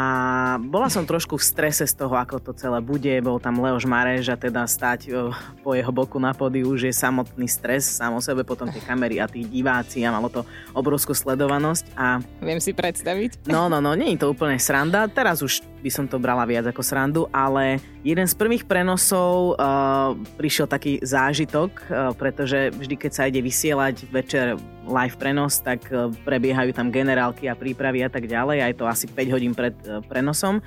bola 0.60 0.92
som 0.92 1.08
trošku 1.08 1.40
v 1.40 1.48
strese 1.48 1.88
z 1.88 1.96
toho, 1.96 2.12
ako 2.12 2.44
to 2.44 2.52
celé 2.52 2.76
bude. 2.84 3.08
Bol 3.24 3.40
tam 3.40 3.56
Leoš 3.56 3.88
Mareš 3.88 4.28
a 4.28 4.36
teda 4.36 4.68
stať 4.68 5.08
o, 5.08 5.32
po 5.64 5.72
jeho 5.72 5.88
boku 5.88 6.20
na 6.20 6.36
pódiu 6.36 6.76
už 6.76 6.92
je 6.92 6.92
samotný 6.92 7.48
stres 7.48 7.88
sám 7.96 8.12
o 8.12 8.20
sebe, 8.20 8.44
potom 8.44 8.68
tie 8.68 8.84
kamery 8.84 9.16
a 9.16 9.24
tí 9.24 9.48
diváci 9.48 10.04
a 10.04 10.12
malo 10.12 10.28
to 10.28 10.44
obrovskú 10.76 11.16
sledovanosť. 11.16 11.96
A 11.96 12.20
Viem 12.44 12.60
si 12.60 12.76
predstaviť. 12.76 13.48
no, 13.48 13.72
no, 13.72 13.80
no, 13.80 13.96
nie 13.96 14.12
je 14.12 14.20
to 14.20 14.28
úplne 14.28 14.60
sranda. 14.60 15.08
Teraz 15.08 15.40
už 15.40 15.64
by 15.78 15.90
som 15.90 16.04
to 16.10 16.18
brala 16.18 16.42
viac 16.44 16.66
ako 16.66 16.82
srandu, 16.82 17.22
ale 17.30 17.78
jeden 18.02 18.26
z 18.26 18.34
prvých 18.34 18.66
prenosov 18.66 19.54
uh, 19.54 20.14
prišiel 20.36 20.66
taký 20.66 20.98
zážitok, 21.00 21.70
uh, 21.86 22.10
pretože 22.14 22.74
vždy, 22.74 22.94
keď 22.98 23.12
sa 23.14 23.26
ide 23.30 23.38
vysielať 23.38 24.10
večer 24.10 24.58
live 24.88 25.16
prenos, 25.16 25.62
tak 25.62 25.86
uh, 25.90 26.10
prebiehajú 26.26 26.74
tam 26.74 26.90
generálky 26.90 27.46
a 27.46 27.58
prípravy 27.58 28.02
a 28.02 28.10
tak 28.10 28.26
ďalej. 28.26 28.58
Aj 28.62 28.72
to 28.74 28.84
asi 28.90 29.06
5 29.06 29.34
hodín 29.34 29.52
pred 29.54 29.74
uh, 29.86 30.02
prenosom. 30.02 30.58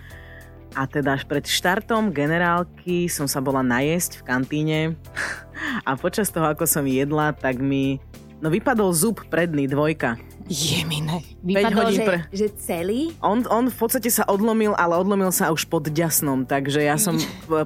A 0.72 0.88
teda 0.88 1.20
až 1.20 1.28
pred 1.28 1.44
štartom 1.44 2.16
generálky 2.16 3.12
som 3.12 3.28
sa 3.28 3.44
bola 3.44 3.60
najesť 3.60 4.24
v 4.24 4.26
kantíne 4.26 4.80
a 5.88 6.00
počas 6.00 6.32
toho, 6.32 6.48
ako 6.48 6.64
som 6.64 6.88
jedla, 6.88 7.36
tak 7.36 7.60
mi 7.60 8.00
no 8.40 8.48
vypadol 8.48 8.96
zub 8.96 9.22
predný 9.28 9.68
dvojka. 9.68 10.16
Jemine. 10.48 11.22
Vypadol, 11.42 11.90
hodín 11.90 11.98
že, 11.98 12.06
pre- 12.06 12.24
že 12.32 12.48
celý? 12.56 13.14
On, 13.20 13.42
on 13.50 13.68
v 13.68 13.76
podstate 13.76 14.08
sa 14.08 14.24
odlomil, 14.26 14.74
ale 14.74 14.94
odlomil 14.96 15.30
sa 15.30 15.50
už 15.50 15.66
pod 15.66 15.86
ďasnom, 15.86 16.46
takže 16.46 16.82
ja 16.82 16.96
som 16.96 17.18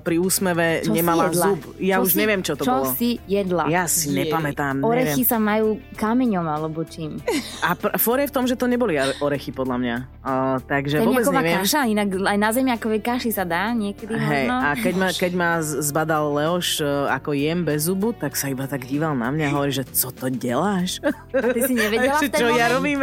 pri 0.01 0.17
úsmeve 0.17 0.81
Čo 0.81 0.91
nemala 0.91 1.29
zub. 1.29 1.59
Ja 1.77 1.99
Čo 1.99 2.07
už 2.07 2.11
si, 2.11 2.17
neviem, 2.17 2.41
čo 2.41 2.55
to 2.55 2.63
čo 2.63 2.71
bolo. 2.71 2.91
si 2.95 3.19
jedla? 3.25 3.67
Ja 3.67 3.85
si 3.85 4.09
Jej. 4.09 4.25
nepamätám, 4.25 4.79
Orechy 4.79 5.21
neviem. 5.21 5.27
sa 5.27 5.37
majú 5.37 5.67
kameňom 5.93 6.45
alebo 6.45 6.83
čím. 6.83 7.19
A 7.61 7.75
pr- 7.75 7.95
for 7.95 8.17
je 8.17 8.27
v 8.27 8.33
tom, 8.33 8.45
že 8.45 8.55
to 8.55 8.65
neboli 8.65 8.95
orechy, 9.19 9.51
podľa 9.51 9.77
mňa. 9.77 9.95
Uh, 10.19 10.57
takže 10.63 10.99
vôbec 10.99 11.21
Zemiaková 11.21 11.41
neviem. 11.43 11.57
kaša, 11.61 11.79
inak 11.85 12.07
aj 12.15 12.37
na 12.37 12.49
zemiakovej 12.49 13.01
kaši 13.01 13.29
sa 13.29 13.43
dá 13.43 13.69
niekedy 13.71 14.15
Hej, 14.15 14.47
možno. 14.47 14.55
a 14.55 14.69
keď 14.73 14.93
ma, 14.95 15.07
keď 15.11 15.31
ma 15.35 15.49
zbadal 15.61 16.23
Leoš, 16.31 16.79
uh, 16.79 17.11
ako 17.11 17.35
jem 17.35 17.61
bez 17.61 17.85
zubu, 17.85 18.15
tak 18.15 18.33
sa 18.33 18.47
iba 18.47 18.65
tak 18.65 18.87
díval 18.87 19.13
na 19.13 19.29
mňa 19.29 19.45
a 19.45 19.53
hovorí, 19.53 19.69
že 19.69 19.85
co 19.85 20.09
to 20.09 20.31
deláš? 20.31 21.03
A 21.03 21.51
ty 21.51 21.59
si 21.61 21.73
nevedela 21.75 22.17
v 22.23 22.31
ten 22.31 22.39
čo 22.39 22.47
ja 22.49 22.64
moment? 22.67 22.75
robím? 22.75 22.97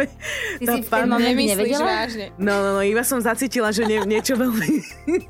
Ty 0.59 0.65
si 0.67 0.79
v 0.81 0.87
ten 0.87 1.05
moment 1.05 1.35
nevedela? 1.37 1.85
vážne. 1.85 2.25
No, 2.35 2.53
no, 2.59 2.69
no, 2.75 2.81
iba 2.81 3.03
som 3.03 3.19
zacítila, 3.19 3.71
že 3.71 3.83
nie, 3.83 3.99
niečo 4.03 4.35
veľmi... 4.35 4.67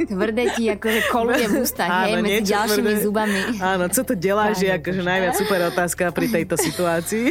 Tvrdé 0.10 0.44
ti 0.54 0.70
akože 0.70 1.02
koluje 1.08 1.46
v 1.48 1.54
ústach, 1.62 1.90
hej, 2.06 2.22
medzi 2.22 2.50
ďalšími 2.50 2.92
tvrdé. 2.94 3.04
zubami. 3.04 3.40
Áno, 3.60 3.86
co 3.88 4.02
to 4.02 4.14
deláš, 4.14 4.62
je 4.62 4.72
akože 4.72 5.02
Bože. 5.02 5.10
najviac 5.10 5.34
super 5.38 5.60
otázka 5.68 6.04
pri 6.10 6.26
tejto 6.30 6.56
situácii. 6.58 7.26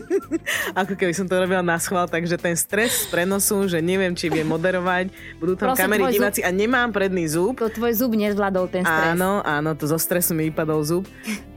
Ako 0.80 0.94
keby 0.94 1.12
som 1.12 1.26
to 1.26 1.34
robila 1.36 1.62
na 1.62 1.76
schvál, 1.78 2.06
takže 2.06 2.36
ten 2.36 2.54
stres 2.54 3.04
z 3.04 3.10
prenosu, 3.10 3.66
že 3.66 3.78
neviem, 3.80 4.12
či 4.12 4.28
viem 4.28 4.46
moderovať, 4.46 5.10
budú 5.38 5.54
tam 5.56 5.72
Proste 5.72 5.82
kamery, 5.86 6.00
tvoj 6.02 6.12
zub- 6.12 6.18
diváci 6.20 6.40
a 6.42 6.50
nemám 6.50 6.90
predný 6.90 7.24
zub. 7.26 7.54
To 7.58 7.68
tvoj 7.68 7.92
zub 7.94 8.12
nezvládol 8.14 8.66
ten 8.68 8.82
stres. 8.82 9.14
Áno, 9.14 9.40
áno, 9.42 9.70
to 9.74 9.84
zo 9.86 9.98
stresu 9.98 10.32
mi 10.32 10.50
vypadol 10.50 10.80
zub. 10.82 11.04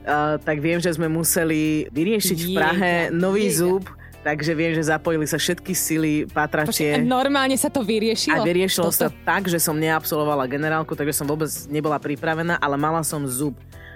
Uh, 0.04 0.36
tak 0.44 0.60
viem, 0.60 0.76
že 0.78 0.92
sme 0.92 1.08
museli 1.08 1.88
vyriešiť 1.88 2.38
v 2.38 2.48
Prahe 2.52 2.92
nový 3.08 3.48
jejka. 3.48 3.58
zub, 3.64 3.82
takže 4.24 4.56
viem, 4.56 4.72
že 4.72 4.88
zapojili 4.88 5.28
sa 5.28 5.36
všetky 5.36 5.76
sily, 5.76 6.24
patračie. 6.24 6.96
Počkaj, 6.96 7.04
normálne 7.04 7.54
sa 7.60 7.68
to 7.68 7.84
vyriešilo? 7.84 8.40
A 8.40 8.48
vyriešilo 8.48 8.88
sa 8.88 9.12
Toto? 9.12 9.20
tak, 9.22 9.52
že 9.52 9.60
som 9.60 9.76
neabsolvovala 9.76 10.48
generálku, 10.48 10.96
takže 10.96 11.12
som 11.12 11.28
vôbec 11.28 11.52
nebola 11.68 12.00
pripravená, 12.00 12.56
ale 12.56 12.80
mala 12.80 13.04
som 13.04 13.20
zub. 13.28 13.54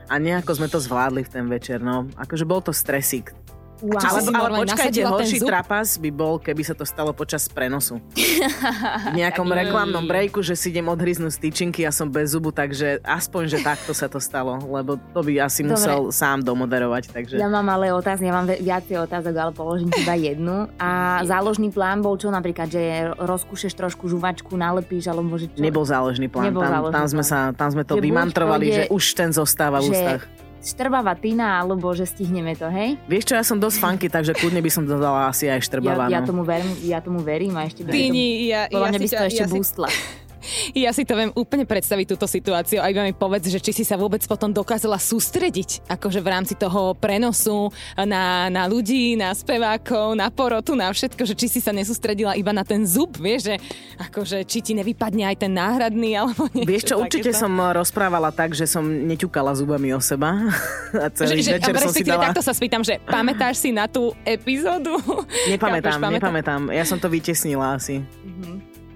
A 0.09 0.21
nejako 0.21 0.61
sme 0.61 0.69
to 0.69 0.77
zvládli 0.77 1.25
v 1.25 1.33
ten 1.33 1.45
večer, 1.49 1.81
no. 1.81 2.05
Akože 2.21 2.45
bol 2.45 2.61
to 2.61 2.73
stresík. 2.73 3.33
Wow. 3.79 4.03
Čo 4.03 4.07
Ale, 4.11 4.21
si 4.21 4.33
ale 4.35 4.49
počkajte, 4.67 5.01
horší 5.07 5.39
trapas 5.39 5.89
by 6.03 6.11
bol, 6.11 6.43
keby 6.43 6.63
sa 6.67 6.75
to 6.75 6.83
stalo 6.83 7.15
počas 7.15 7.47
prenosu. 7.47 8.03
V 8.13 9.15
nejakom 9.15 9.47
reklamnom 9.47 10.03
breaku, 10.03 10.43
že 10.43 10.59
si 10.59 10.75
idem 10.75 10.91
odhryznúť 10.91 11.31
z 11.31 11.39
tyčinky 11.39 11.87
a 11.87 11.95
som 11.95 12.11
bez 12.11 12.35
zubu, 12.35 12.51
takže 12.51 12.99
aspoň, 13.07 13.43
že 13.47 13.59
takto 13.63 13.95
sa 13.95 14.11
to 14.11 14.19
stalo, 14.19 14.59
lebo 14.67 14.99
to 15.15 15.21
by 15.23 15.39
asi 15.39 15.63
Dobre. 15.63 15.79
musel 15.79 15.99
sám 16.11 16.43
domoderovať, 16.43 17.15
takže... 17.15 17.35
Ja 17.39 17.47
mám 17.47 17.71
ale 17.71 17.95
otázky, 17.95 18.27
ja 18.27 18.35
mám 18.35 18.51
viacej 18.51 18.97
otázok, 18.99 19.35
ale 19.39 19.53
položím 19.55 19.91
iba 19.95 20.15
jednu. 20.19 20.67
A 20.83 20.91
záložný 21.33 21.71
plán 21.71 22.03
bol 22.03 22.19
čo 22.19 22.35
napríklad, 22.35 22.67
že 22.67 23.15
rozkúšeš 23.15 23.79
trošku 23.79 24.11
žuvačku, 24.11 24.59
nalepíš, 24.59 25.07
alebo 25.07 25.39
že 25.39 25.47
čo? 25.55 25.63
Nebol 25.63 25.87
záložný 25.87 26.27
plán, 26.27 26.51
Nebol 26.51 26.67
tam, 26.67 26.73
záložný 26.75 26.95
tam, 26.99 27.07
sme 27.07 27.25
plán. 27.25 27.31
sa, 27.31 27.39
tam 27.55 27.69
sme 27.71 27.83
to 27.87 27.95
Že 27.95 28.03
vymantrovali, 28.03 28.67
že 28.75 28.83
už 28.91 29.05
ten 29.15 29.31
zostáva 29.31 29.79
v 29.79 29.95
ústach. 29.95 30.23
Štrbavá 30.69 31.17
tyna, 31.17 31.59
alebo 31.59 31.89
že 31.97 32.05
stihneme 32.05 32.53
to, 32.53 32.69
hej? 32.69 33.01
Vieš 33.09 33.33
čo, 33.33 33.35
ja 33.35 33.45
som 33.45 33.57
dosť 33.57 33.77
funky, 33.81 34.07
takže 34.13 34.37
kľudne 34.37 34.61
by 34.61 34.71
som 34.71 34.85
dodala 34.85 35.33
asi 35.33 35.49
aj 35.49 35.61
Ja, 35.61 35.65
štrbavá. 35.65 36.05
ja, 36.13 36.21
no. 36.21 36.29
tomu 36.29 36.43
verím, 36.45 36.73
ja 36.85 36.99
tomu 37.01 37.21
verím 37.25 37.57
a 37.57 37.65
ešte 37.65 37.83
by 37.83 37.91
Píni, 37.91 38.53
ja, 38.53 38.69
ja, 38.69 38.77
mňa 38.77 38.99
si 39.01 39.09
si 39.09 39.17
to 39.17 39.25
ešte 39.25 39.45
ja, 39.45 39.49
si, 39.49 39.55
boostla. 39.57 39.89
Ja 40.73 40.91
si 40.93 41.05
to 41.05 41.15
viem 41.15 41.31
úplne 41.35 41.65
predstaviť 41.65 42.07
túto 42.17 42.27
situáciu 42.27 42.81
a 42.81 42.91
iba 42.91 43.05
mi 43.05 43.13
povedz, 43.13 43.49
že 43.49 43.61
či 43.61 43.73
si 43.73 43.85
sa 43.85 43.97
vôbec 44.01 44.23
potom 44.25 44.51
dokázala 44.51 44.97
sústrediť 45.01 45.89
akože 45.89 46.21
v 46.21 46.29
rámci 46.29 46.55
toho 46.57 46.97
prenosu 46.97 47.71
na, 47.97 48.49
na 48.49 48.65
ľudí, 48.67 49.15
na 49.15 49.33
spevákov, 49.33 50.17
na 50.17 50.29
porotu, 50.33 50.75
na 50.75 50.91
všetko, 50.91 51.23
že 51.25 51.35
či 51.37 51.47
si 51.49 51.61
sa 51.61 51.73
nesústredila 51.75 52.35
iba 52.35 52.53
na 52.53 52.65
ten 52.65 52.85
zub, 52.85 53.17
vieš, 53.17 53.53
že 53.53 53.55
akože 53.99 54.45
či 54.45 54.59
ti 54.61 54.73
nevypadne 54.77 55.29
aj 55.29 55.37
ten 55.45 55.53
náhradný 55.53 56.17
alebo 56.19 56.49
niečo 56.53 56.69
Vieš 56.69 56.85
čo, 56.85 56.95
určite 57.01 57.31
som 57.35 57.53
rozprávala 57.55 58.31
tak, 58.31 58.55
že 58.55 58.69
som 58.69 58.85
neťukala 58.85 59.55
zubami 59.57 59.93
o 59.93 60.01
seba. 60.01 60.35
A 61.05 61.13
celý 61.13 61.45
že, 61.45 61.53
že, 61.53 61.61
večer 61.61 61.75
a 61.77 61.81
som 61.85 61.93
si 61.93 62.05
dala... 62.05 62.33
takto 62.33 62.41
sa 62.41 62.57
spýtam, 62.57 62.81
že 62.81 62.97
pamätáš 63.05 63.61
si 63.61 63.71
na 63.71 63.85
tú 63.85 64.17
epizódu? 64.25 64.97
Nepamätám, 65.53 66.01
Chápeš, 66.01 66.03
pamätá- 66.03 66.17
nepamätám. 66.17 66.61
Ja 66.73 66.85
som 66.89 66.99
to 66.99 67.09
vytesnila 67.13 67.77
asi. 67.77 68.03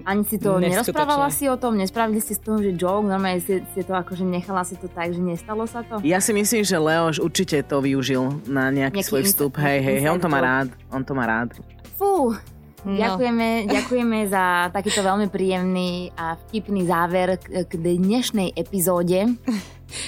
Ani 0.03 0.21
si 0.21 0.35
to 0.35 0.57
Neskutočné. 0.57 0.67
nerozprávala 0.69 1.27
si 1.29 1.47
o 1.47 1.55
tom, 1.55 1.73
nespravili 1.73 2.19
ste 2.19 2.33
z 2.33 2.41
toho, 2.41 2.59
že 2.59 2.71
joke, 2.73 3.03
normálne 3.03 3.39
si, 3.39 3.63
si 3.71 3.81
to 3.81 3.93
akože 3.93 4.21
nechala 4.21 4.61
si 4.61 4.75
to 4.75 4.85
tak, 4.85 5.09
že 5.09 5.19
nestalo 5.19 5.63
sa 5.63 5.79
to? 5.81 6.03
Ja 6.03 6.19
si 6.19 6.31
myslím, 6.31 6.59
že 6.61 6.75
Leoš 6.75 7.17
určite 7.17 7.61
to 7.61 7.79
využil 7.79 8.43
na 8.45 8.67
nejaký, 8.67 8.99
Nejaký 8.99 9.07
svoj 9.07 9.23
vstup. 9.23 9.55
Hej, 9.57 9.79
hej, 9.79 9.97
hej, 10.01 10.09
on 10.09 10.19
to 10.19 10.27
má 10.27 10.39
rád. 10.39 10.67
On 10.89 10.99
to 10.99 11.11
má 11.11 11.23
rád. 11.23 11.55
Fú, 11.95 12.35
No. 12.83 12.99
Ďakujeme, 12.99 13.63
ďakujeme 13.63 14.27
za 14.27 14.67
takýto 14.67 14.99
veľmi 14.99 15.31
príjemný 15.31 16.11
a 16.13 16.35
vtipný 16.35 16.83
záver 16.83 17.39
k, 17.39 17.63
k 17.63 17.79
dnešnej 17.79 18.51
epizóde. 18.51 19.39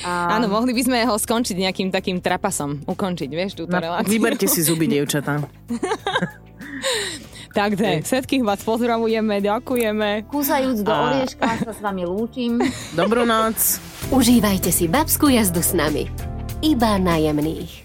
A, 0.03 0.11
Áno, 0.35 0.51
mohli 0.51 0.75
by 0.75 0.83
sme 0.83 0.99
ho 1.07 1.15
skončiť 1.15 1.55
nejakým 1.55 1.87
takým 1.87 2.19
trapasom, 2.19 2.83
ukončiť, 2.83 3.31
vieš, 3.31 3.55
túto 3.55 3.71
No, 3.71 3.79
reláciu. 3.79 4.11
vyberte 4.11 4.43
si 4.43 4.59
zuby, 4.59 4.89
dievčatá. 4.91 5.39
Takže 7.55 8.03
všetkých 8.03 8.43
vás 8.43 8.59
pozdravujeme, 8.59 9.39
ďakujeme. 9.39 10.27
Kúsajúc 10.27 10.83
do 10.83 10.91
A- 10.91 11.01
orieška 11.07 11.47
sa 11.63 11.71
s 11.71 11.79
vami 11.79 12.03
lúčim. 12.03 12.59
Dobrú 12.91 13.23
noc. 13.23 13.79
Užívajte 14.11 14.75
si 14.75 14.91
babskú 14.91 15.31
jazdu 15.31 15.63
s 15.63 15.71
nami. 15.71 16.11
Iba 16.59 16.99
najemných. 16.99 17.84